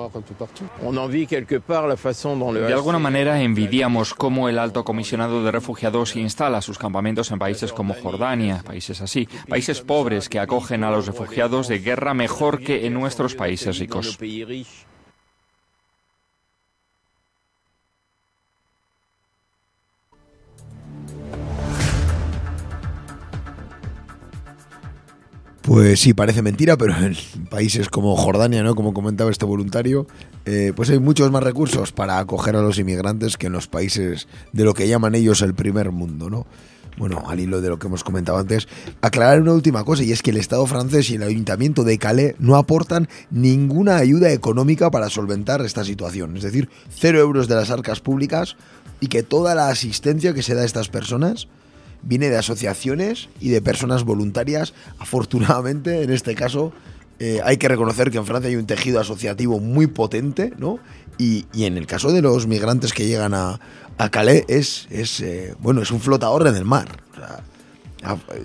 [2.68, 7.72] De alguna manera envidiamos cómo el alto comisionado de refugiados instala sus campamentos en países
[7.74, 12.86] como Jordania, países así, países pobres que acogen a los refugiados de guerra mejor que
[12.86, 14.18] en nuestros países ricos.
[25.68, 27.14] Pues sí, parece mentira, pero en
[27.50, 28.74] países como Jordania, ¿no?
[28.74, 30.08] Como comentaba este voluntario,
[30.46, 34.30] eh, pues hay muchos más recursos para acoger a los inmigrantes que en los países
[34.54, 36.48] de lo que llaman ellos el primer mundo, ¿no?
[36.98, 38.68] Bueno, al hilo de lo que hemos comentado antes,
[39.02, 42.36] aclarar una última cosa, y es que el Estado francés y el Ayuntamiento de Calais
[42.40, 46.38] no aportan ninguna ayuda económica para solventar esta situación.
[46.38, 48.56] Es decir, cero euros de las arcas públicas
[49.00, 51.48] y que toda la asistencia que se da a estas personas
[52.02, 54.74] viene de asociaciones y de personas voluntarias.
[55.00, 56.74] Afortunadamente, en este caso,
[57.20, 60.80] eh, hay que reconocer que en Francia hay un tejido asociativo muy potente, ¿no?
[61.18, 63.60] Y, y en el caso de los migrantes que llegan a,
[63.98, 66.88] a Calais es, es eh, bueno, es un flotador en el mar.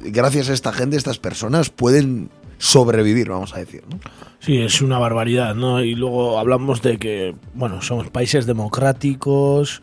[0.05, 3.83] gracias a esta gente, estas personas pueden sobrevivir, vamos a decir.
[3.91, 3.99] ¿no?
[4.39, 5.83] Sí, es una barbaridad, ¿no?
[5.83, 9.83] Y luego hablamos de que, bueno, somos países democráticos,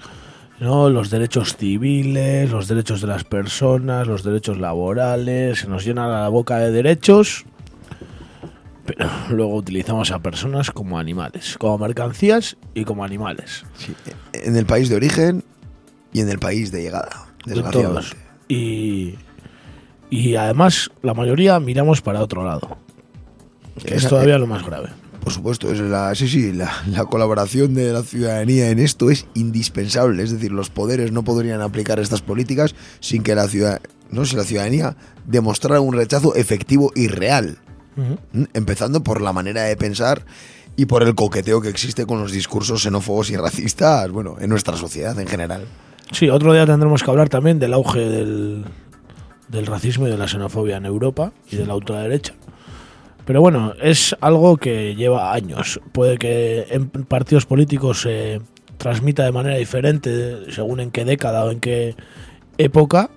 [0.60, 0.90] ¿no?
[0.90, 6.30] Los derechos civiles, los derechos de las personas, los derechos laborales, se nos llena la
[6.30, 7.46] boca de derechos,
[8.90, 13.64] pero luego utilizamos a personas como animales, como mercancías y como animales.
[14.34, 15.44] En el país de origen
[16.12, 18.18] y en el país de llegada, desgraciadamente.
[18.48, 19.16] Y,
[20.10, 22.78] y además, la mayoría miramos para otro lado.
[23.86, 24.90] Que es todavía lo más grave.
[25.24, 29.28] Por supuesto, es la, sí, sí, la, la, colaboración de la ciudadanía en esto es
[29.36, 30.24] indispensable.
[30.24, 34.36] Es decir, los poderes no podrían aplicar estas políticas sin que la, ciudad, no, si
[34.36, 34.96] la ciudadanía
[35.28, 37.60] demostrara un rechazo efectivo y real.
[38.54, 40.26] Empezando por la manera de pensar
[40.76, 44.78] y por el coqueteo que existe con los discursos xenófobos y racistas, bueno, en nuestra
[44.78, 45.66] sociedad en general.
[46.12, 48.66] Sí, otro día tendremos que hablar también del auge del,
[49.50, 52.34] del racismo y de la xenofobia en Europa y de la ultraderecha.
[53.26, 55.80] Pero bueno, es algo que lleva años.
[55.92, 58.42] Puede que en partidos políticos se
[58.78, 61.96] transmita de manera diferente según en qué década o en qué
[62.58, 63.12] época,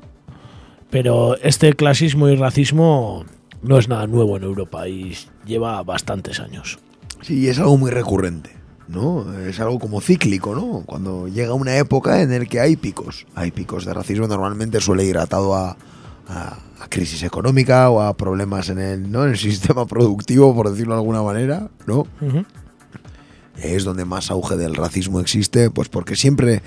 [0.90, 3.24] pero este clasismo y racismo
[3.62, 6.78] no es nada nuevo en Europa y lleva bastantes años.
[7.22, 8.62] Sí, es algo muy recurrente.
[8.88, 9.32] ¿no?
[9.38, 10.82] Es algo como cíclico, ¿no?
[10.84, 13.26] Cuando llega una época en la que hay picos.
[13.34, 15.76] Hay picos de racismo, normalmente suele ir atado a,
[16.28, 16.58] a,
[16.88, 19.24] crisis económica o a problemas en el, ¿no?
[19.24, 22.06] en el sistema productivo, por decirlo de alguna manera, ¿no?
[23.56, 26.62] Es donde más auge del racismo existe, pues porque siempre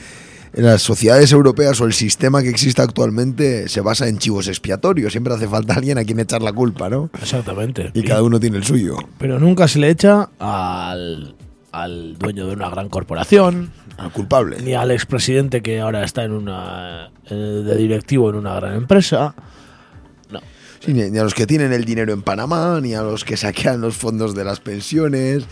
[0.56, 5.12] en las sociedades europeas o el sistema que existe actualmente se basa en chivos expiatorios.
[5.12, 7.10] Siempre hace falta alguien a quien echar la culpa, ¿no?
[7.22, 7.92] Exactamente.
[7.94, 8.96] Y, y cada uno tiene el suyo.
[9.18, 11.36] Pero nunca se le echa al,
[11.74, 13.72] al dueño de una gran corporación.
[13.98, 14.58] Al culpable.
[14.62, 19.36] Ni al expresidente que ahora está en una de directivo en una gran empresa.
[20.88, 23.96] Ni, a los que tienen el dinero en Panamá, ni a los que saquean los
[23.96, 25.46] fondos de las pensiones,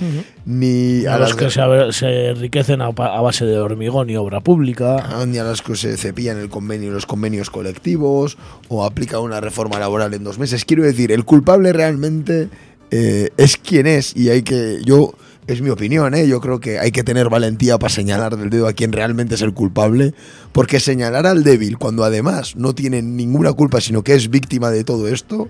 [0.46, 4.98] ni a, los que se, enriquecen a, base de hormigón y obra pública.
[4.98, 9.42] Ah, ni a los que se cepillan el convenio, los convenios colectivos, o aplican una
[9.42, 10.66] reforma laboral en dos meses.
[10.66, 12.50] Quiero decir, el culpable realmente
[12.92, 14.80] eh, es quien es, y hay que.
[14.86, 15.16] Yo
[15.48, 16.28] es mi opinión, ¿eh?
[16.28, 19.42] yo creo que hay que tener valentía para señalar del dedo a quien realmente es
[19.42, 20.14] el culpable,
[20.52, 24.84] porque señalar al débil cuando además no tiene ninguna culpa, sino que es víctima de
[24.84, 25.50] todo esto,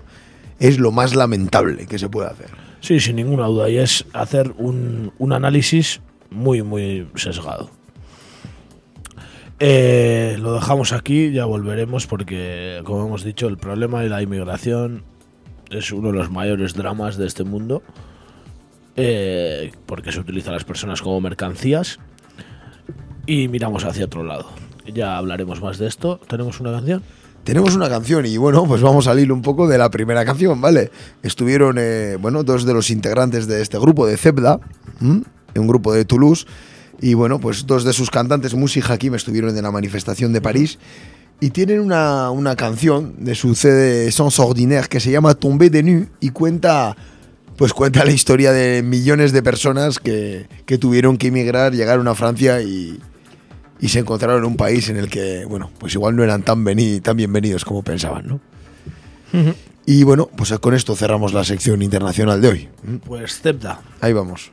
[0.58, 2.48] es lo más lamentable que se puede hacer.
[2.80, 7.70] Sí, sin ninguna duda, y es hacer un, un análisis muy, muy sesgado.
[9.60, 15.04] Eh, lo dejamos aquí, ya volveremos porque, como hemos dicho, el problema de la inmigración
[15.70, 17.82] es uno de los mayores dramas de este mundo,
[18.96, 21.98] eh, porque se utiliza a las personas como mercancías
[23.26, 24.50] y miramos hacia otro lado.
[24.92, 26.20] Ya hablaremos más de esto.
[26.28, 27.02] ¿Tenemos una canción?
[27.44, 30.60] Tenemos una canción y bueno, pues vamos a salir un poco de la primera canción,
[30.60, 30.90] ¿vale?
[31.22, 34.60] Estuvieron, eh, bueno, dos de los integrantes de este grupo, de Zebda,
[35.00, 36.46] un grupo de Toulouse,
[37.02, 40.40] y bueno, pues dos de sus cantantes, Musi y Hakim, estuvieron en la manifestación de
[40.40, 40.78] París
[41.38, 45.82] y tienen una, una canción de su CD Sans Ordinaire que se llama Tombé de
[45.82, 46.96] Nu y cuenta
[47.56, 52.14] pues cuenta la historia de millones de personas que, que tuvieron que emigrar, llegaron a
[52.14, 53.00] Francia y,
[53.80, 56.64] y, se encontraron en un país en el que, bueno, pues igual no eran tan,
[56.64, 58.34] veni, tan bienvenidos como pensaban, ¿no?
[59.32, 59.54] Uh -huh.
[59.86, 62.68] Y bueno, pues con esto cerramos la sección internacional de hoy.
[63.04, 63.82] Pues Zebda.
[64.00, 64.50] Ahí vamos.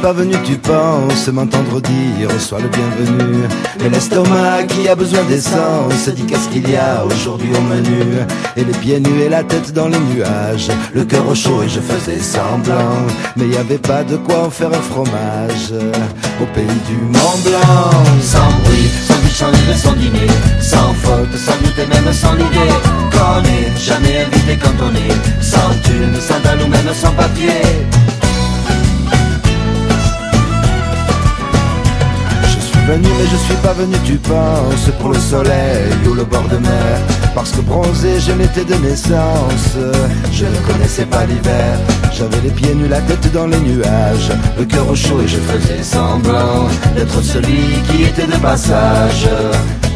[0.00, 3.40] Pas venu, tu penses m'entendre dire, sois le bienvenu.
[3.80, 8.02] Mais l'estomac qui a besoin d'essence dit qu'est-ce qu'il y a aujourd'hui au menu.
[8.56, 11.68] Et les pieds nus et la tête dans les nuages, le cœur au chaud et
[11.68, 12.96] je faisais semblant.
[13.36, 15.72] Mais y avait pas de quoi en faire un fromage
[16.40, 17.90] au pays du Mont Blanc.
[18.22, 20.30] Sans bruit, sans but, sans sans dîner,
[20.60, 22.72] sans faute, sans doute et même sans idée.
[23.12, 23.42] Qu'on
[23.76, 28.09] jamais invité quand on est sans thune, sans dalle ou même sans papier.
[32.90, 36.58] Venu mais je suis pas venu tu penses pour le soleil ou le bord de
[36.58, 36.96] mer.
[37.34, 39.76] Parce que bronzé je l'étais de naissance
[40.32, 41.78] Je ne connaissais pas l'hiver.
[42.12, 44.32] J'avais les pieds nus, la tête dans les nuages.
[44.58, 46.66] Le cœur au chaud et je faisais semblant
[46.96, 49.28] D'être celui qui était de passage.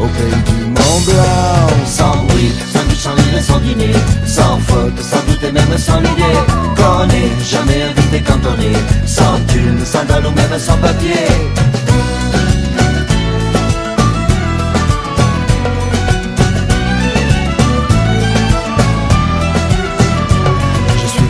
[0.01, 3.93] Au pays du Mont Blanc Sans bruit, sans but, sans sans dîner
[4.27, 6.39] Sans faute, sans doute et même sans idée
[6.77, 11.29] Qu'on est jamais invité quand on est Sans thune, sans dalle ou même sans papier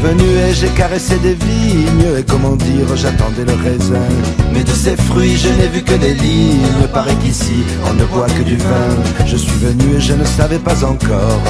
[0.04, 4.08] venu et j'ai caressé des vignes Et comment dire, j'attendais le raisin
[4.52, 8.26] Mais de ces fruits, je n'ai vu que des lignes Paraît qu'ici, on ne boit
[8.26, 8.90] que du vin
[9.26, 11.42] Je suis venu et je ne savais pas encore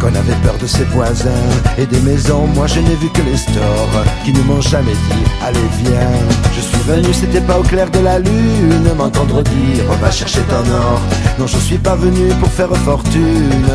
[0.00, 1.46] qu'on avait peur de ses voisins
[1.76, 2.46] et des maisons.
[2.54, 6.16] Moi, je n'ai vu que les stores qui ne m'ont jamais dit Allez, viens.
[6.56, 10.64] Je suis venu, c'était pas au clair de la lune, m'entendre dire Va chercher ton
[10.72, 11.00] or.
[11.38, 13.66] Non, je suis pas venu pour faire fortune,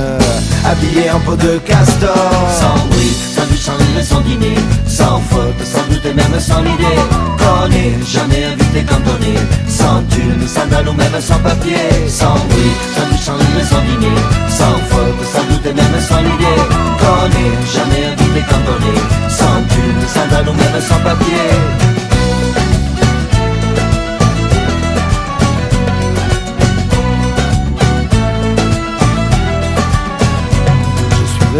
[0.65, 2.15] habillé en peau de castor.
[2.59, 3.34] Sans bruit,
[4.03, 4.55] sans dîner,
[4.87, 7.35] sans faute, sans doute et même sans idée.
[7.71, 11.75] Est jamais invité est sans thune, sans dalle même sans papier.
[12.07, 14.15] Sans bruit, sans but, sans livre, sans dîner,
[14.49, 16.61] sans faute, sans doute et même sans l'idée
[16.99, 21.84] qu'on est jamais invité est sans thune, sans dalle même sans papier.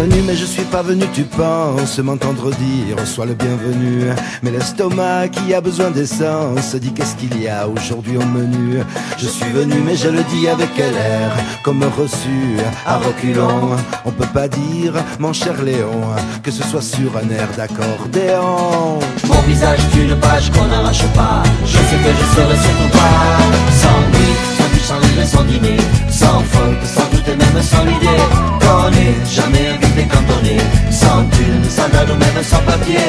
[0.06, 4.10] Venu mais je suis pas venu tu penses m'entendre dire sois le bienvenu.
[4.42, 8.80] Mais l'estomac qui a besoin d'essence dit qu'est-ce qu'il y a aujourd'hui au menu.
[9.18, 11.30] Je suis venu mais je le dis avec l'air
[11.62, 13.76] comme reçu à reculons.
[14.04, 16.02] On peut pas dire mon cher Léon
[16.42, 18.98] que ce soit sur un air d'accordéon.
[19.28, 21.42] Mon visage est une page qu'on n'arrache pas.
[21.64, 23.38] Je sais que je serai sur ton pas.
[23.80, 24.55] Sans nuit
[24.86, 25.78] sans but sans dîner
[26.10, 28.22] sans faute sans doute et même sans l'idée
[28.66, 33.08] qu'on est jamais invité quand on est sans thune, sans dalle ou même sans papier.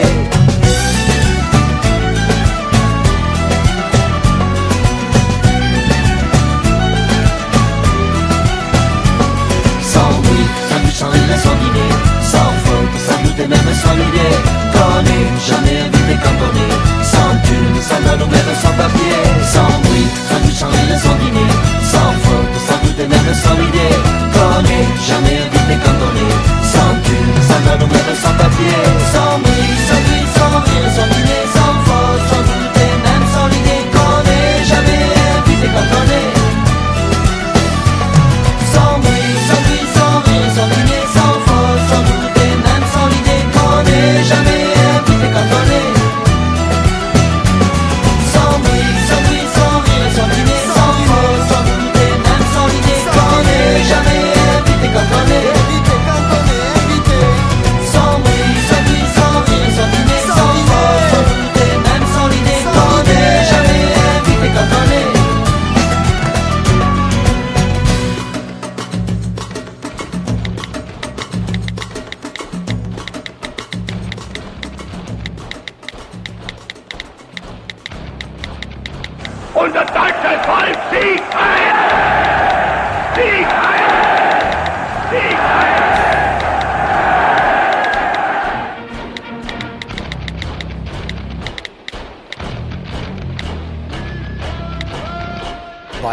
[9.94, 11.92] Sans bruit, sans but, sans livre, sans dîner,
[12.32, 14.36] sans faute, sans doute et même sans idée.
[14.74, 16.78] Qu'on est jamais invité quand on est
[17.12, 19.18] sans thune, sans dalle ou même sans papier.
[19.54, 21.47] Sans bruit, sans but, sans livre, sans
[23.28, 23.88] me sens vidé
[24.34, 24.72] Comme
[25.08, 26.38] jamais vite quand on est
[26.74, 28.17] sans cul, ça ne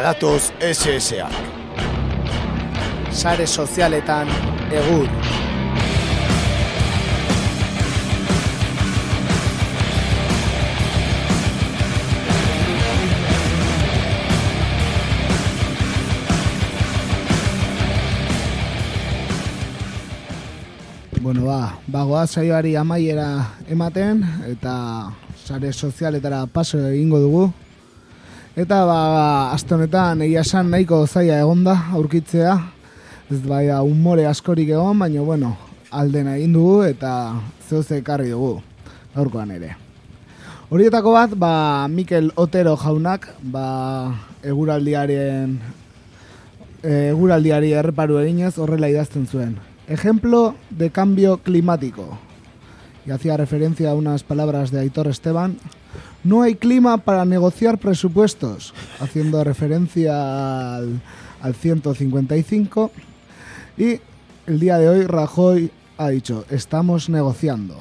[0.04, 1.30] Badatoz SSA.
[3.10, 4.28] Sare sozialetan
[4.68, 5.08] egur.
[21.22, 24.20] Bueno, ba, bagoa saioari amaiera ematen
[24.52, 24.76] eta
[25.46, 27.52] sare sozialetara paso egingo dugu.
[28.54, 28.98] Eta ba,
[29.50, 32.52] aste honetan egia esan nahiko zaila egonda aurkitzea.
[33.26, 35.56] Ez bai da umore askorik egon, baina bueno,
[35.90, 37.10] aldena egin dugu eta
[37.66, 38.60] zeuze ekarri dugu
[39.16, 39.72] gaurkoan ere.
[40.70, 43.66] Horietako bat, ba, Mikel Otero jaunak, ba,
[44.46, 45.58] eguraldiaren
[46.84, 49.56] eh, eguraldiari erreparu eginez horrela idazten zuen.
[49.88, 52.18] Ejemplo de cambio climático.
[53.04, 55.58] Y hacía referencia a unas palabras de Aitor Esteban.
[56.22, 61.00] No hay clima para negociar presupuestos, haciendo referencia al,
[61.40, 62.90] al 155.
[63.76, 64.00] Y
[64.46, 67.76] el día de hoy Rajoy ha dicho, estamos negociando.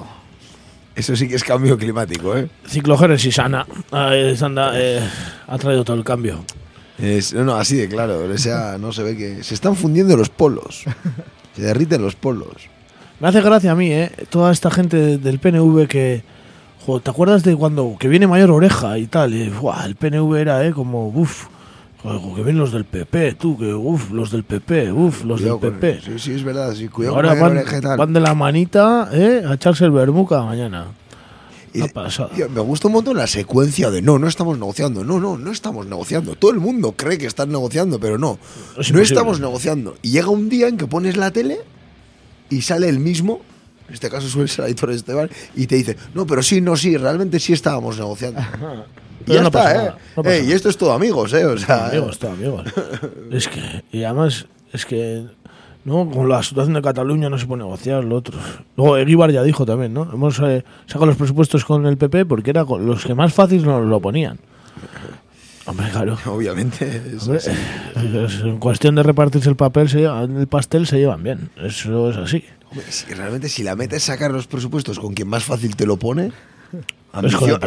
[0.94, 2.48] Eso sí que es cambio climático, ¿eh?
[2.66, 3.66] Ciclogénesis sana.
[3.92, 5.00] Eh,
[5.46, 6.44] ha traído todo el cambio.
[6.98, 8.24] Es, no, no, así de claro.
[8.32, 10.84] O sea, no se ve que se están fundiendo los polos.
[11.56, 12.68] Se derriten los polos.
[13.20, 14.10] Me hace gracia a mí, ¿eh?
[14.28, 16.22] Toda esta gente del PNV que...
[16.86, 19.34] jo, ¿Te acuerdas de cuando que viene Mayor Oreja y tal?
[19.34, 20.72] Y, buah, el PNV era, ¿eh?
[20.72, 21.46] Como, uff,
[22.02, 25.70] que vienen los del PP, tú, que uff, los del PP, uff, los Cuidado del
[25.70, 26.00] con- PP.
[26.04, 26.74] Sí, sí, es verdad.
[26.74, 27.96] Sí, cuidado ahora con van, Oreja y tal.
[27.98, 29.42] van de la manita, ¿eh?
[29.48, 30.88] A echarse el vermuca mañana.
[31.72, 32.28] Y- Ha pasado.
[32.28, 35.50] Tío, me gusta un montón la secuencia de no, no estamos negociando, no, no, no
[35.50, 36.34] estamos negociando.
[36.36, 38.32] Todo el mundo cree que están negociando, pero no.
[38.32, 39.02] Es no imposible.
[39.02, 39.96] estamos negociando.
[40.02, 41.58] Y llega un día en que pones la tele
[42.50, 43.40] y sale el mismo,
[43.88, 46.96] en este caso suele ser Aitor Esteban, y te dice, no, pero sí, no, sí,
[46.96, 48.40] realmente sí estábamos negociando.
[49.26, 49.92] y ya no está, pasa ¿eh?
[50.16, 51.44] no Eh, y esto es todo amigos, ¿eh?
[51.46, 52.64] O sea, amigos, todo amigos.
[53.30, 55.26] es que, y además, es que,
[55.84, 58.38] no, con la situación de Cataluña no se puede negociar lo otro.
[58.76, 60.08] Luego, Eguibar ya dijo también, ¿no?
[60.12, 63.64] Hemos eh, sacado los presupuestos con el PP porque era con los que más fácil
[63.66, 64.38] nos lo ponían.
[65.66, 66.18] Hombre, claro.
[66.26, 67.02] obviamente.
[67.16, 67.38] es Hombre,
[68.26, 71.50] es- en cuestión de repartirse el papel, se llevan- el pastel se llevan bien.
[71.56, 72.44] Eso es así.
[73.10, 76.26] Realmente si la meta es sacar los presupuestos con quien más fácil te lo pone,
[76.26, 76.32] Es
[77.36, 77.60] con el ambición-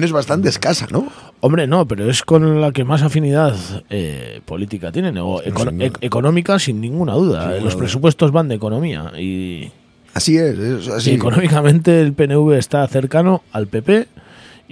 [0.00, 1.08] la es bastante escasa, ¿no?
[1.40, 3.56] Hombre, no, pero es con la que más afinidad
[3.90, 5.86] eh, política tienen, o eco- duda.
[5.86, 7.40] e- económica sin ninguna duda.
[7.40, 7.82] Sin ninguna Los duda.
[7.82, 9.70] presupuestos van de economía y,
[10.14, 11.10] Así es, es y así.
[11.14, 14.06] económicamente el PNV está cercano al PP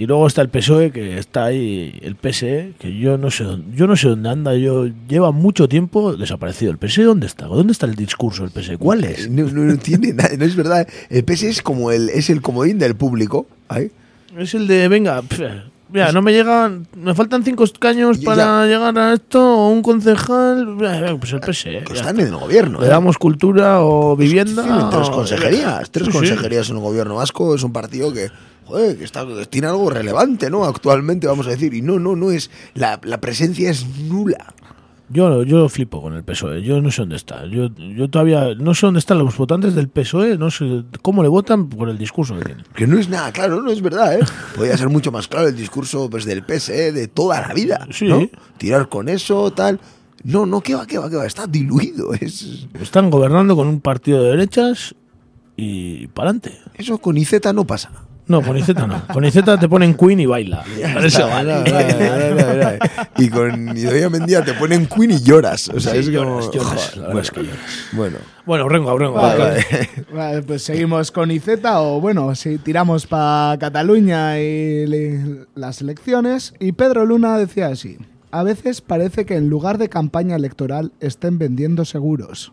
[0.01, 3.77] y luego está el PSOE que está ahí, el PSE, que yo no sé dónde,
[3.77, 6.73] yo no sé dónde anda, yo lleva mucho tiempo desaparecido.
[6.73, 7.45] ¿El PSE dónde está?
[7.45, 8.79] ¿Dónde está el discurso del PSE?
[8.79, 9.29] ¿Cuál es?
[9.29, 10.89] No, no, no tiene nada, no es verdad.
[11.11, 13.47] El PS es como el, es el comodín del público.
[13.69, 13.91] ¿ahí?
[14.39, 18.67] Es el de, venga, pf, mira, no me llegan, me faltan cinco escaños Ya- para
[18.67, 20.77] llegar a esto, o un concejal,
[21.19, 21.71] pues el PSE.
[21.85, 22.23] Que están está.
[22.23, 22.81] en el gobierno.
[22.81, 22.91] Le ¿eh?
[22.91, 24.91] damos cultura o vivienda.
[24.91, 25.91] Tres consejerías.
[25.91, 26.19] Tres Sí, sí.
[26.19, 27.55] consejerías en el gobierno vasco.
[27.55, 28.29] Es un partido que,
[28.67, 30.65] joder, que, está, que tiene algo relevante, ¿no?
[30.65, 31.75] Actualmente, vamos a decir.
[31.75, 32.51] Y no, no, no es.
[32.75, 34.55] La, la presencia es nula.
[35.13, 37.45] Yo, yo flipo con el PSOE, yo no sé dónde está.
[37.47, 41.29] Yo, yo todavía no sé dónde están los votantes del PSOE, no sé cómo le
[41.29, 42.65] votan por el discurso que tienen.
[42.77, 44.21] Que no es nada claro, no es verdad, ¿eh?
[44.57, 47.89] Podría ser mucho más claro el discurso pues, del PSE de toda la vida.
[47.91, 48.07] Sí.
[48.07, 48.29] ¿no?
[48.57, 49.81] Tirar con eso, tal.
[50.23, 51.27] No, no, que va, que va, que va.
[51.27, 52.15] Está diluido.
[52.21, 54.95] Es, Están gobernando con un partido de derechas
[55.57, 56.57] y para adelante.
[56.75, 57.91] eso con Iceta no pasa.
[58.31, 59.03] No, con Iceta no.
[59.13, 60.63] Con Iceta te ponen Queen y baila.
[60.95, 62.79] Para eso Está, vale.
[63.19, 65.69] Y con Idoia Mendía te ponen Queen y lloras.
[65.71, 66.41] O sea, Sí, es como.
[66.53, 67.59] lloras, verdad bueno, es que lloras.
[67.93, 68.17] bueno.
[68.47, 69.15] Bueno, Rengo, Rengo.
[69.15, 69.67] Vale, vale.
[70.15, 76.55] Vale, pues seguimos con Iceta o bueno, si tiramos para Cataluña y le- las elecciones.
[76.61, 77.99] Y Pedro Luna decía así,
[78.31, 82.53] a veces parece que en lugar de campaña electoral estén vendiendo seguros.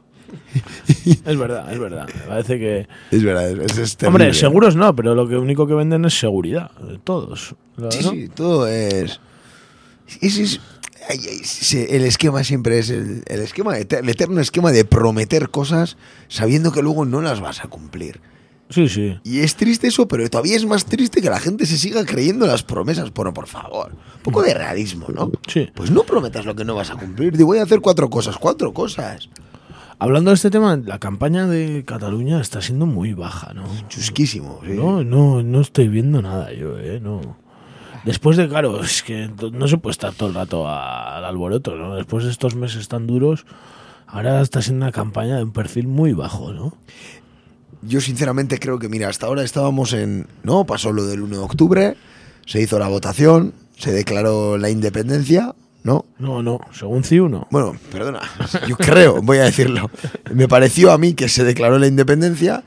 [1.26, 2.08] Es verdad, es verdad.
[2.08, 2.88] Me parece que.
[3.12, 3.98] Es verdad, es, es.
[4.04, 6.72] Hombre, seguros no, pero lo que único que venden es seguridad.
[7.04, 7.56] Todos.
[7.78, 7.91] ¿no?
[7.91, 9.20] Sí, sí, todo es.
[10.22, 10.60] es- es-
[11.10, 15.95] el esquema siempre es el, el esquema el eterno esquema de prometer cosas
[16.28, 18.20] sabiendo que luego no las vas a cumplir.
[18.70, 19.18] Sí, sí.
[19.24, 22.45] Y es triste eso, pero todavía es más triste que la gente se siga creyendo
[22.45, 23.14] las promesas.
[23.14, 25.32] Bueno, por favor, un poco de realismo, ¿no?
[25.48, 25.70] Sí.
[25.74, 27.38] Pues no prometas lo que no vas a cumplir.
[27.38, 29.30] Te voy a hacer cuatro cosas, cuatro cosas.
[29.99, 33.64] Hablando de este tema, la campaña de Cataluña está siendo muy baja, ¿no?
[33.90, 34.74] Chusquísimo, sí.
[34.74, 36.99] No, no, no estoy viendo nada yo, ¿eh?
[37.02, 37.38] No.
[38.06, 41.95] Después de, claro, es que no se puede estar todo el rato al alboroto, ¿no?
[41.95, 43.45] Después de estos meses tan duros,
[44.06, 46.78] ahora está siendo una campaña de un perfil muy bajo, ¿no?
[47.82, 50.28] Yo sinceramente creo que, mira, hasta ahora estábamos en...
[50.44, 51.98] No, pasó lo del 1 de octubre,
[52.45, 55.56] se hizo la votación, se declaró la independencia,
[55.88, 56.03] ¿no?
[56.19, 57.47] No, no, según CIU no.
[57.49, 58.19] Bueno, perdona,
[58.68, 59.89] yo creo, voy a decirlo.
[60.34, 62.65] Me pareció a mí que se declaró la independencia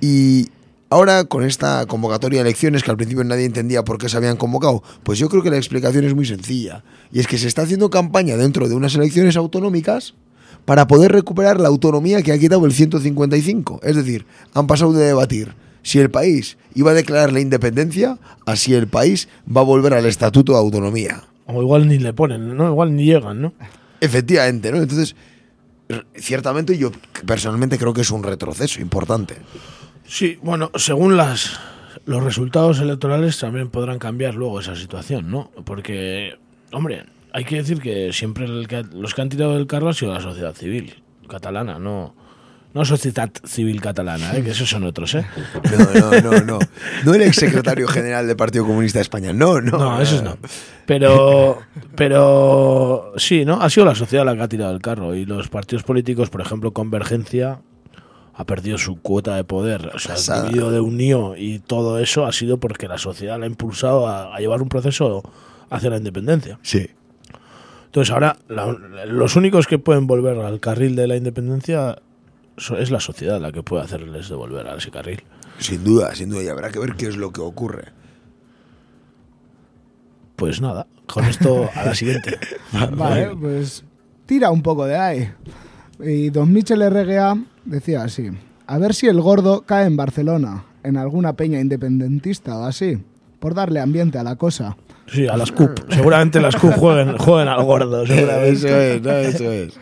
[0.00, 0.48] y
[0.88, 4.38] ahora con esta convocatoria de elecciones que al principio nadie entendía por qué se habían
[4.38, 6.82] convocado, pues yo creo que la explicación es muy sencilla.
[7.12, 10.14] Y es que se está haciendo campaña dentro de unas elecciones autonómicas
[10.64, 13.80] para poder recuperar la autonomía que ha quitado el 155.
[13.82, 14.24] Es decir,
[14.54, 18.86] han pasado de debatir si el país iba a declarar la independencia a si el
[18.86, 21.24] país va a volver al estatuto de autonomía.
[21.52, 22.68] O igual ni le ponen, ¿no?
[22.68, 23.52] Igual ni llegan, ¿no?
[24.00, 24.78] Efectivamente, ¿no?
[24.78, 25.14] Entonces,
[26.14, 26.90] ciertamente yo
[27.26, 29.36] personalmente creo que es un retroceso importante.
[30.06, 31.58] Sí, bueno, según las
[32.04, 35.50] los resultados electorales también podrán cambiar luego esa situación, ¿no?
[35.64, 36.36] Porque,
[36.72, 40.20] hombre, hay que decir que siempre los que han tirado del carro ha sido la
[40.20, 42.14] sociedad civil catalana, no
[42.74, 44.42] no sociedad civil catalana, ¿eh?
[44.42, 45.26] que esos son otros, ¿eh?
[45.78, 46.58] No, no, no, no.
[47.04, 49.78] No el exsecretario general del Partido Comunista de España, no, no.
[49.78, 50.38] No, esos no.
[50.86, 51.60] Pero,
[51.94, 53.60] pero sí, ¿no?
[53.60, 56.40] Ha sido la sociedad la que ha tirado el carro y los partidos políticos, por
[56.40, 57.60] ejemplo, Convergencia,
[58.34, 62.24] ha perdido su cuota de poder, o sea, ha vivido de unión y todo eso
[62.24, 65.22] ha sido porque la sociedad la ha impulsado a, llevar un proceso
[65.68, 66.58] hacia la independencia.
[66.62, 66.88] Sí.
[67.84, 68.38] Entonces ahora
[69.06, 71.98] los únicos que pueden volver al carril de la independencia
[72.56, 75.22] es la sociedad la que puede hacerles devolver a ese carril.
[75.58, 77.92] Sin duda, sin duda, y habrá que ver qué es lo que ocurre.
[80.36, 82.38] Pues nada, con esto a la siguiente.
[82.96, 83.84] vale, pues
[84.26, 85.32] tira un poco de ahí.
[86.00, 88.30] Y don Michel RGA decía así,
[88.66, 92.98] a ver si el gordo cae en Barcelona, en alguna peña independentista o así,
[93.38, 94.76] por darle ambiente a la cosa.
[95.06, 95.78] Sí, a las CUP.
[95.90, 98.06] Seguramente las CUP jueguen, jueguen al gordo.
[98.06, 98.50] Seguramente.
[98.52, 99.78] Eso es, eso es.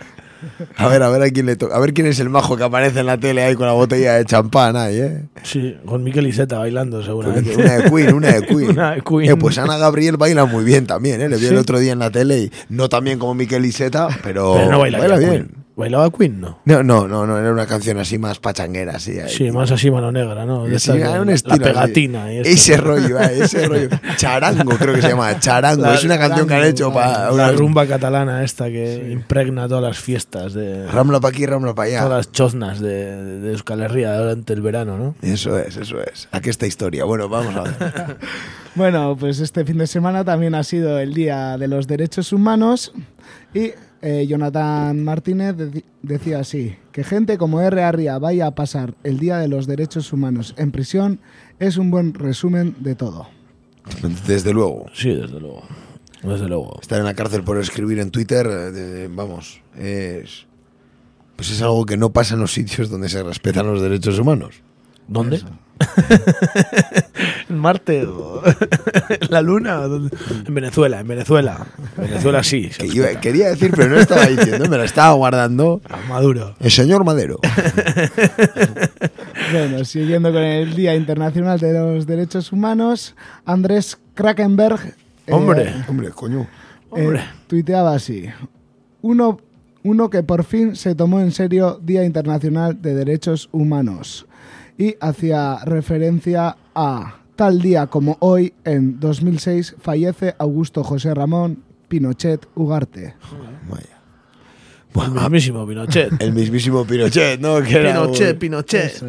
[0.76, 1.76] A ver, a ver a quién le toca.
[1.76, 4.14] A ver quién es el majo que aparece en la tele ahí con la botella
[4.14, 5.22] de champán ahí, ¿eh?
[5.42, 7.56] Sí, con Miquel Iseta bailando seguramente.
[7.56, 8.70] Una de Queen, una de Queen.
[8.70, 9.30] una de Queen.
[9.30, 11.28] Eh, pues Ana Gabriel baila muy bien también, ¿eh?
[11.28, 14.08] Le vi el otro día en la tele y no tan bien como Miquel Iseta,
[14.22, 15.50] pero, pero no baila, bien.
[15.80, 16.42] ¿Bailaba Queen?
[16.42, 16.58] No.
[16.66, 19.18] No, no, no, no, era una canción así más pachanguera, así.
[19.28, 20.66] sí, más así mano negra, ¿no?
[20.78, 21.56] sí, era un estilo.
[21.56, 22.30] La pegatina.
[22.30, 23.88] ese rollo, ese rollo.
[24.16, 25.38] Charango, creo que se llama.
[25.40, 25.90] Charango.
[25.92, 27.30] es una canción que han hecho para.
[27.30, 30.86] La rumba catalana esta que impregna todas las fiestas de.
[30.86, 32.02] Ramla para aquí, ramla para allá.
[32.02, 35.14] Todas las choznas de, de Euskal Herria durante el verano, ¿no?
[35.22, 36.28] Eso es, eso es.
[36.30, 37.04] Aquí esta historia.
[37.04, 38.18] Bueno, vamos a ver.
[38.74, 42.92] bueno, pues este fin de semana también ha sido el Día de los Derechos Humanos
[43.54, 45.56] y eh, Jonathan Martínez
[46.02, 47.82] decía así, que gente como R.
[47.82, 51.20] Arria vaya a pasar el Día de los Derechos Humanos en prisión
[51.58, 53.28] es un buen resumen de todo.
[54.26, 54.86] Desde luego.
[54.94, 55.62] Sí, desde luego.
[56.22, 56.78] Desde luego.
[56.80, 60.46] Estar en la cárcel por escribir en Twitter, eh, vamos, es...
[61.36, 64.62] Pues es algo que no pasa en los sitios donde se respetan los derechos humanos.
[65.08, 65.42] ¿Dónde?
[67.60, 68.08] En Marte,
[69.28, 71.66] la Luna, en Venezuela, en Venezuela.
[71.96, 72.70] Venezuela sí.
[73.20, 75.82] quería decir, pero no estaba diciendo, me lo estaba guardando.
[76.08, 76.54] Maduro.
[76.58, 77.38] El señor Madero.
[79.52, 83.14] bueno, siguiendo con el Día Internacional de los Derechos Humanos,
[83.44, 84.80] Andrés Krakenberg.
[85.26, 86.46] Eh, hombre, hombre, coño.
[86.96, 88.26] Eh, tuiteaba así.
[89.02, 89.38] Uno,
[89.82, 94.26] uno que por fin se tomó en serio Día Internacional de Derechos Humanos
[94.78, 102.46] y hacía referencia a tal día como hoy, en 2006, fallece Augusto José Ramón Pinochet
[102.54, 103.14] Ugarte.
[104.94, 106.20] el mismísimo Pinochet.
[106.20, 107.62] El mismísimo Pinochet, ¿no?
[107.62, 109.02] Pinochet, Pinochet.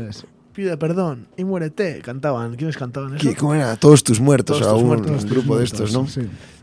[0.53, 2.01] Pide perdón y muérete.
[2.01, 2.55] Cantaban.
[2.55, 3.29] ¿Quiénes cantaban eso?
[3.37, 3.75] ¿Cómo era?
[3.75, 4.61] Todos tus muertos.
[4.61, 6.07] un, grupo de estos, ¿no?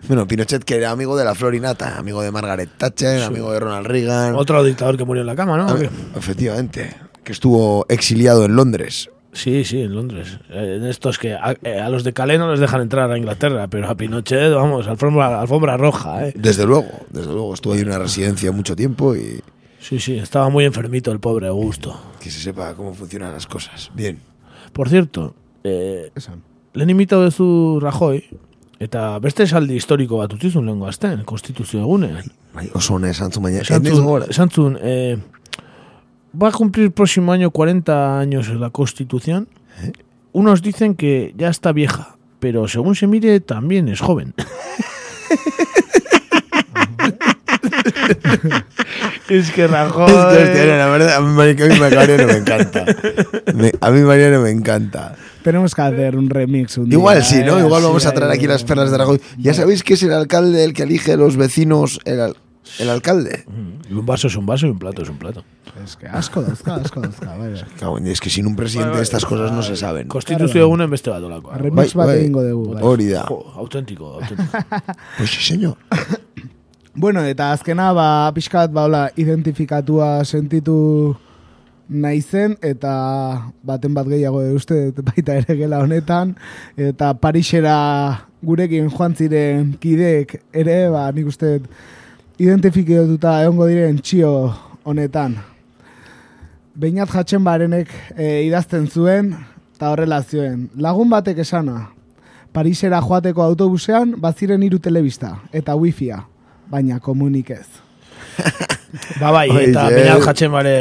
[0.09, 3.87] Bueno, Pinochet que era amigo de la Florinata, amigo de Margaret Thatcher, amigo de Ronald
[3.87, 4.37] Reagan.
[4.37, 5.69] Otro dictador que murió en la cama, ¿no?
[5.69, 5.77] Ah,
[6.17, 6.97] efectivamente
[7.29, 9.11] que estuvo exiliado en Londres.
[9.33, 10.39] Sí, sí, en Londres.
[10.51, 13.69] Eh, en estos que eh, a, los de Calais no les dejan entrar a Inglaterra,
[13.69, 16.27] pero a Pinochet, vamos, alfombra, alfombra roja.
[16.27, 16.33] ¿eh?
[16.37, 17.55] Desde luego, desde luego.
[17.55, 19.41] Estuvo ahí en una residencia mucho tiempo y...
[19.81, 22.01] Sí, sí, estaba muy enfermito el pobre Augusto.
[22.21, 23.91] Que se sepa cómo funcionan las cosas.
[23.95, 24.19] Bien.
[24.73, 26.11] Por cierto, eh,
[26.75, 28.25] le han invitado de su Rajoy
[28.79, 32.13] Eta beste esaldi historiko bat utzizun lehen guazten, konstituzio egune.
[32.55, 33.65] Bai, oso hone, esantzun baina.
[33.65, 35.19] Esantzun, eh,
[36.41, 39.49] va a cumplir el próximo año 40 años la Constitución.
[39.83, 39.93] ¿Eh?
[40.33, 44.35] Unos dicen que ya está vieja, pero según se mire también es joven.
[49.29, 50.11] es que Rajoy.
[50.11, 52.85] Es que, la verdad, a mí Mariano me encanta.
[53.81, 55.17] a mí Mariano me encanta.
[55.43, 57.59] Tenemos que hacer un remix un Igual día, sí, ¿no?
[57.59, 57.63] ¿eh?
[57.65, 59.21] Igual vamos Así a traer aquí las perlas de Aragón.
[59.39, 62.37] Ya sabéis que es el alcalde el que elige los vecinos, el, al-
[62.79, 63.45] el alcalde.
[63.91, 65.45] Y un vaso es un vaso y un plato es un plato.
[65.85, 67.99] Es que asko dauzka, asko dauzka, bai, bai.
[67.99, 70.09] En- Es que sin un presidente estas cosas no se saben.
[70.09, 71.57] Konstituzio egunen beste bat olakoa.
[71.59, 72.19] Remix Bai, bat bai.
[72.25, 72.75] egingo dugu.
[72.75, 72.83] bai.
[72.83, 73.25] Hori da.
[73.29, 74.59] Jo, auténtico, auténtico.
[75.19, 75.77] Pues sí, señor.
[76.95, 81.17] Bueno, eta azkena, ba, pixkat, ba, hola, identifikatua sentitu
[81.89, 86.35] naizen, eta baten bat gehiago uste dut baita ere gela honetan,
[86.77, 87.77] eta Parisera
[88.43, 91.61] gurekin joan ziren kideek ere, ba, nik uste
[92.39, 94.33] identifikatuta egongo diren txio
[94.87, 95.37] honetan.
[96.79, 99.33] Beinat jatzen barenek e, idazten zuen,
[99.75, 100.69] eta horrela zioen.
[100.79, 101.89] Lagun batek esana,
[102.55, 106.23] Parisera joateko autobusean baziren hiru telebista eta wifia,
[106.71, 107.67] baina komunik ez.
[109.21, 109.99] Ba bai, Oi, eta je.
[109.99, 110.73] Beñat jatzen bare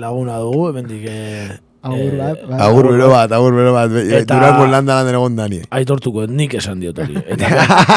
[0.00, 2.58] laguna dugu, hemendik eh, Agur eh, bat, bai.
[2.64, 3.92] Agur bero bat, agur bero bat.
[3.92, 5.60] Eta- Durango landa lan egon dani.
[5.70, 7.16] aitortuko nik esan diot hori.
[7.34, 7.50] Eta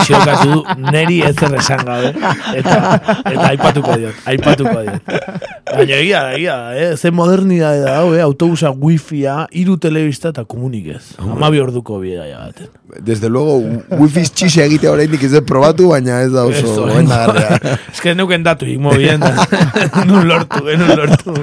[0.04, 0.60] ziokatu du,
[0.92, 2.12] neri ez zer esan gabe.
[2.60, 2.76] Eta,
[3.24, 5.14] eta aipatuko diot, aipatuko diot.
[5.72, 6.90] Baina egia, egia, eh?
[6.98, 8.22] ze modernidade da, hau, eh?
[8.26, 11.04] autobusa, wifia, hiru telebista eta komunik ez.
[11.24, 12.68] Amabi orduko bidea baten.
[13.04, 13.60] Desde luego,
[14.00, 18.66] wifi txise egitea oraindik ez dut probatu, baina ez da oso Ez, que neuken datu
[18.66, 19.24] ikmo bien,
[20.04, 21.36] enun lortu, enun lortu.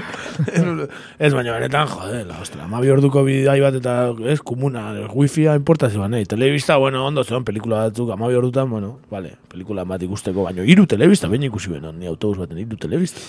[1.24, 3.94] Ez baina benetan, jode, la ostra, amabi orduko bidai bat eta
[4.30, 4.82] ez, komuna,
[5.14, 6.26] wifia importazio bat, nahi.
[6.28, 10.86] Telebista, bueno, ondo zeon, pelikula batzuk, amabi ordutan, bueno, vale, pelikula bat ikusteko, baino, hiru
[10.90, 13.22] telebista, behin ikusi benon, ni autobus baten, hiru telebista.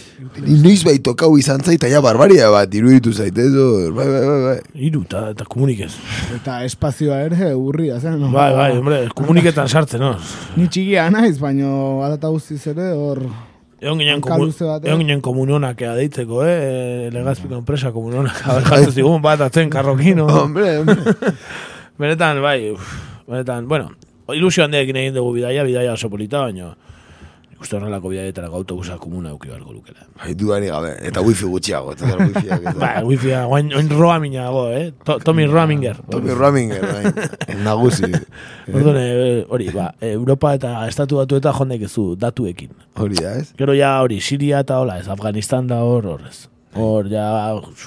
[0.44, 4.40] Inoiz bai tokau izan zaita ja barbaria bat, iruditu zaite, ez hor, bai, bai, bai,
[4.50, 4.58] bai.
[4.88, 5.94] Hiru, eta, eta komunik ez.
[6.36, 8.20] Eta espazioa ere urria zen.
[8.22, 8.32] no?
[8.36, 10.16] Bai, bai, hombre, komuniketan sartzen, no?
[10.58, 13.26] Ni txikia naiz, baino adata guztiz ere hor...
[13.82, 14.86] Egon ginen, batean.
[14.88, 17.10] egon ginen komunonak ea deitzeko, eh?
[17.12, 18.40] Legazpiko enpresa komunonak.
[18.48, 20.28] Haber jartu zigun bat atzen karrokino.
[20.40, 21.16] Hombre, hombre.
[22.00, 22.88] benetan, bai, uf,
[23.28, 23.92] benetan, bueno,
[24.34, 26.74] ilusio handiakin egin dugu bidaia, bidaia oso polita, baina
[27.66, 30.06] ikuste horrelako bidaietara autobusa komuna euki beharko lukela.
[30.20, 30.92] Bai, dudari gabe.
[31.10, 31.96] Eta wifi gutxiago.
[31.96, 32.74] Eta wifiak ez da.
[32.80, 34.92] Ba, wifia, oain, oain roaminago, eh?
[35.06, 36.02] To, Tommy Roaminger.
[36.12, 37.28] Tommy Raminger, bai.
[37.66, 38.12] Nagusi.
[38.72, 42.76] Orduan, eh, hori, ba, Europa eta Estatu batu eta jondek ezu datuekin.
[43.02, 43.50] Hori da, ez?
[43.58, 46.46] Gero ja hori, Siria eta hola, ez Afganistan da hor, horrez.
[46.76, 47.26] Hor, ja,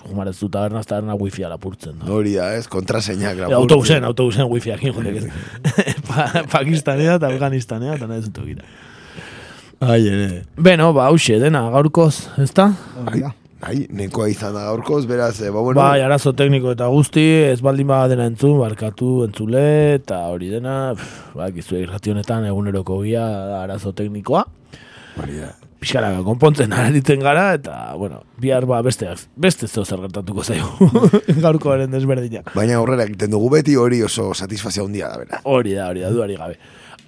[0.09, 1.99] jumarez du tabernaz taberna wifi alapurtzen.
[2.01, 2.09] Da.
[2.19, 2.65] Hori da, ez?
[2.73, 3.43] Kontraseinak.
[3.45, 5.27] E, autobusen, autobusen wifiakin jondek ez.
[6.09, 8.65] pa, Pakistanea eta Afganistanea eta nahi zutu gira.
[9.81, 10.43] Ai, ere.
[10.57, 12.73] Beno, ba, hause, dena, gaurkoz, ez da?
[13.05, 13.31] Hori da.
[13.63, 15.79] Ai, nekoa izan da gaurkoz, beraz, eh, ba, bueno.
[15.79, 19.63] Bai, arazo tekniko eta guzti, ez baldin ba dena entzun, barkatu entzule,
[20.01, 23.25] eta hori dena, pff, ba, gizu irrationetan eguneroko gia
[23.63, 24.45] arazo teknikoa.
[25.19, 25.53] Hori da.
[25.79, 30.91] Pixkara konpontzen aritzen gara, eta, bueno, bihar ba beste, beste zeo zer gertatuko zaigu,
[31.47, 32.43] gaurkoaren desberdina.
[32.55, 35.43] Baina aurrera egiten dugu beti hori oso satisfazio handia da, bera.
[35.47, 36.59] Hori da, hori da, duari gabe.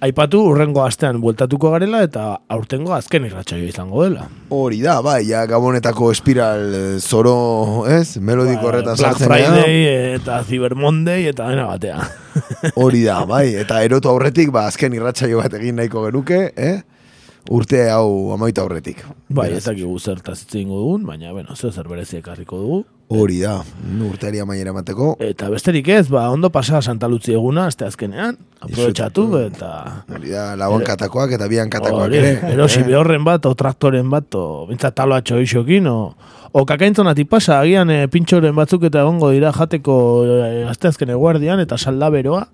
[0.01, 4.23] Aipatu, urrengo astean bueltatuko garela, eta aurtengo azken irratsaio izango dela.
[4.49, 7.33] Hori da, bai, ja gabonetako espiral eh, zoro,
[7.85, 8.17] ez?
[8.17, 11.99] Melodiko horretan Black sartzen Friday eh, eta Cyber Monday eta dena batea.
[12.81, 16.79] Hori da, bai, eta erotu aurretik, ba, azken irratsaio bat egin nahiko genuke, eh?
[17.53, 19.05] Urte hau amaita aurretik.
[19.29, 22.81] Bai, ez dakigu zertaz dugun, baina, bueno, zer berezi ekarriko dugu.
[23.11, 23.57] Hori da,
[24.07, 25.17] urteari amaiera emateko.
[25.19, 29.71] Eta besterik ez, ba, ondo pasa Santa Luzi eguna, azte azkenean, aprobetxatu, eta...
[30.07, 32.53] Hori da, labonkatakoak eta biankatakoak Hori, ere.
[32.53, 32.85] Erosi eh?
[32.87, 35.97] behorren bat, o traktoren bat, o bintzat taloatxo isokin, o,
[36.55, 41.75] o kakaintzonati pasa, agian e, pintxoren batzuk eta egongo dira jateko e, asteazken eguardian, eta
[41.75, 42.45] salda beroa,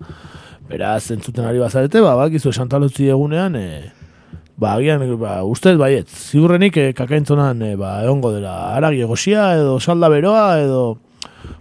[0.72, 4.07] beraz, entzuten ari bazarete, ba, bakizu Santa Luzi egunean, e,
[4.58, 9.78] ba, agian, ba, ustez baiet, ziurrenik e, kakaintzonan, e, ba, egongo dela aragi egosia, edo
[9.80, 10.82] salda beroa, edo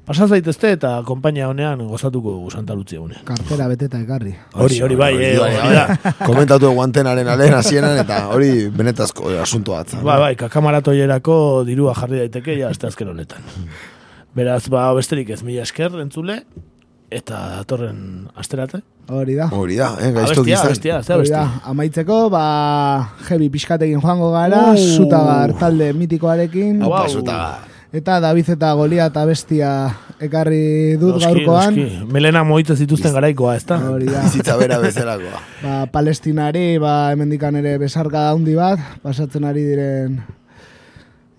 [0.07, 3.25] pasaz zaitezte eta konpainia honean gozatuko dugu Santa egunean.
[3.27, 4.35] Kartera beteta ekarri.
[4.55, 6.15] Hori, hori bai, eh, hori da.
[6.23, 9.97] Komentatu guantenaren alen hasieran eta hori benetazko eh, asunto bat.
[10.03, 13.45] Ba, bai, kakamaratoierako dirua jarri daiteke ja azte azken honetan.
[14.37, 16.43] Beraz, ba, besterik ez mila esker entzule,
[17.11, 18.81] eta datorren asterate.
[19.09, 19.47] Hori da.
[19.55, 20.67] Hori da, eh, gaizto Abestia, gizan.
[20.67, 24.77] abestia, ze Hori da, amaitzeko, ba, jebi pixkatekin joango gara, Uh.
[24.97, 26.83] zutagar talde mitikoarekin.
[26.83, 27.59] Aupa, zutagar.
[27.93, 29.69] Eta David eta Golia eta bestia
[30.21, 31.77] ekarri dut Noski, gaurkoan.
[31.77, 32.07] noski.
[32.13, 33.79] Melena moite zituzten garaikoa, ez da?
[33.79, 34.23] Hori da.
[34.27, 35.41] Bizitza bera bezalakoa.
[35.63, 40.19] Ba, palestinari, ba, hemendikan ere besarka handi bat, pasatzen ari diren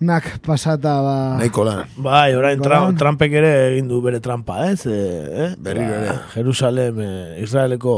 [0.00, 1.16] nak pasata, ba...
[1.40, 1.82] Nahiko lan.
[1.98, 2.98] Bai, orain tra Golan.
[2.98, 4.86] Trumpek ere egin du bere trampa, ez?
[4.86, 4.98] E,
[5.44, 5.50] eh?
[5.58, 6.14] Berriro ere.
[6.36, 7.94] Jerusalem, eh, Israeleko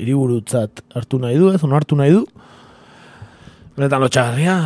[0.00, 1.62] hiriburutzat hartu nahi du, ez?
[1.64, 2.24] Ono hartu nahi du.
[3.76, 4.56] Benetan lotxagarria,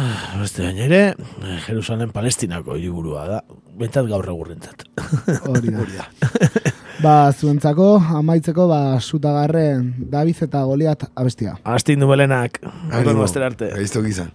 [0.41, 1.03] beste baina ere,
[1.45, 3.43] eh, Jerusalem palestinako hiriburua da.
[3.79, 4.87] Bentsat gaur egurrentzat.
[5.51, 6.09] Hori da.
[7.03, 7.89] Ba, zuentzako,
[8.21, 11.57] amaitzeko, ba, sutagarren Daviz eta Goliat abestia.
[11.65, 12.63] Astin du belenak.
[12.91, 13.27] Ánimo.
[13.27, 13.71] arte.
[13.75, 14.31] Gaizto gizan.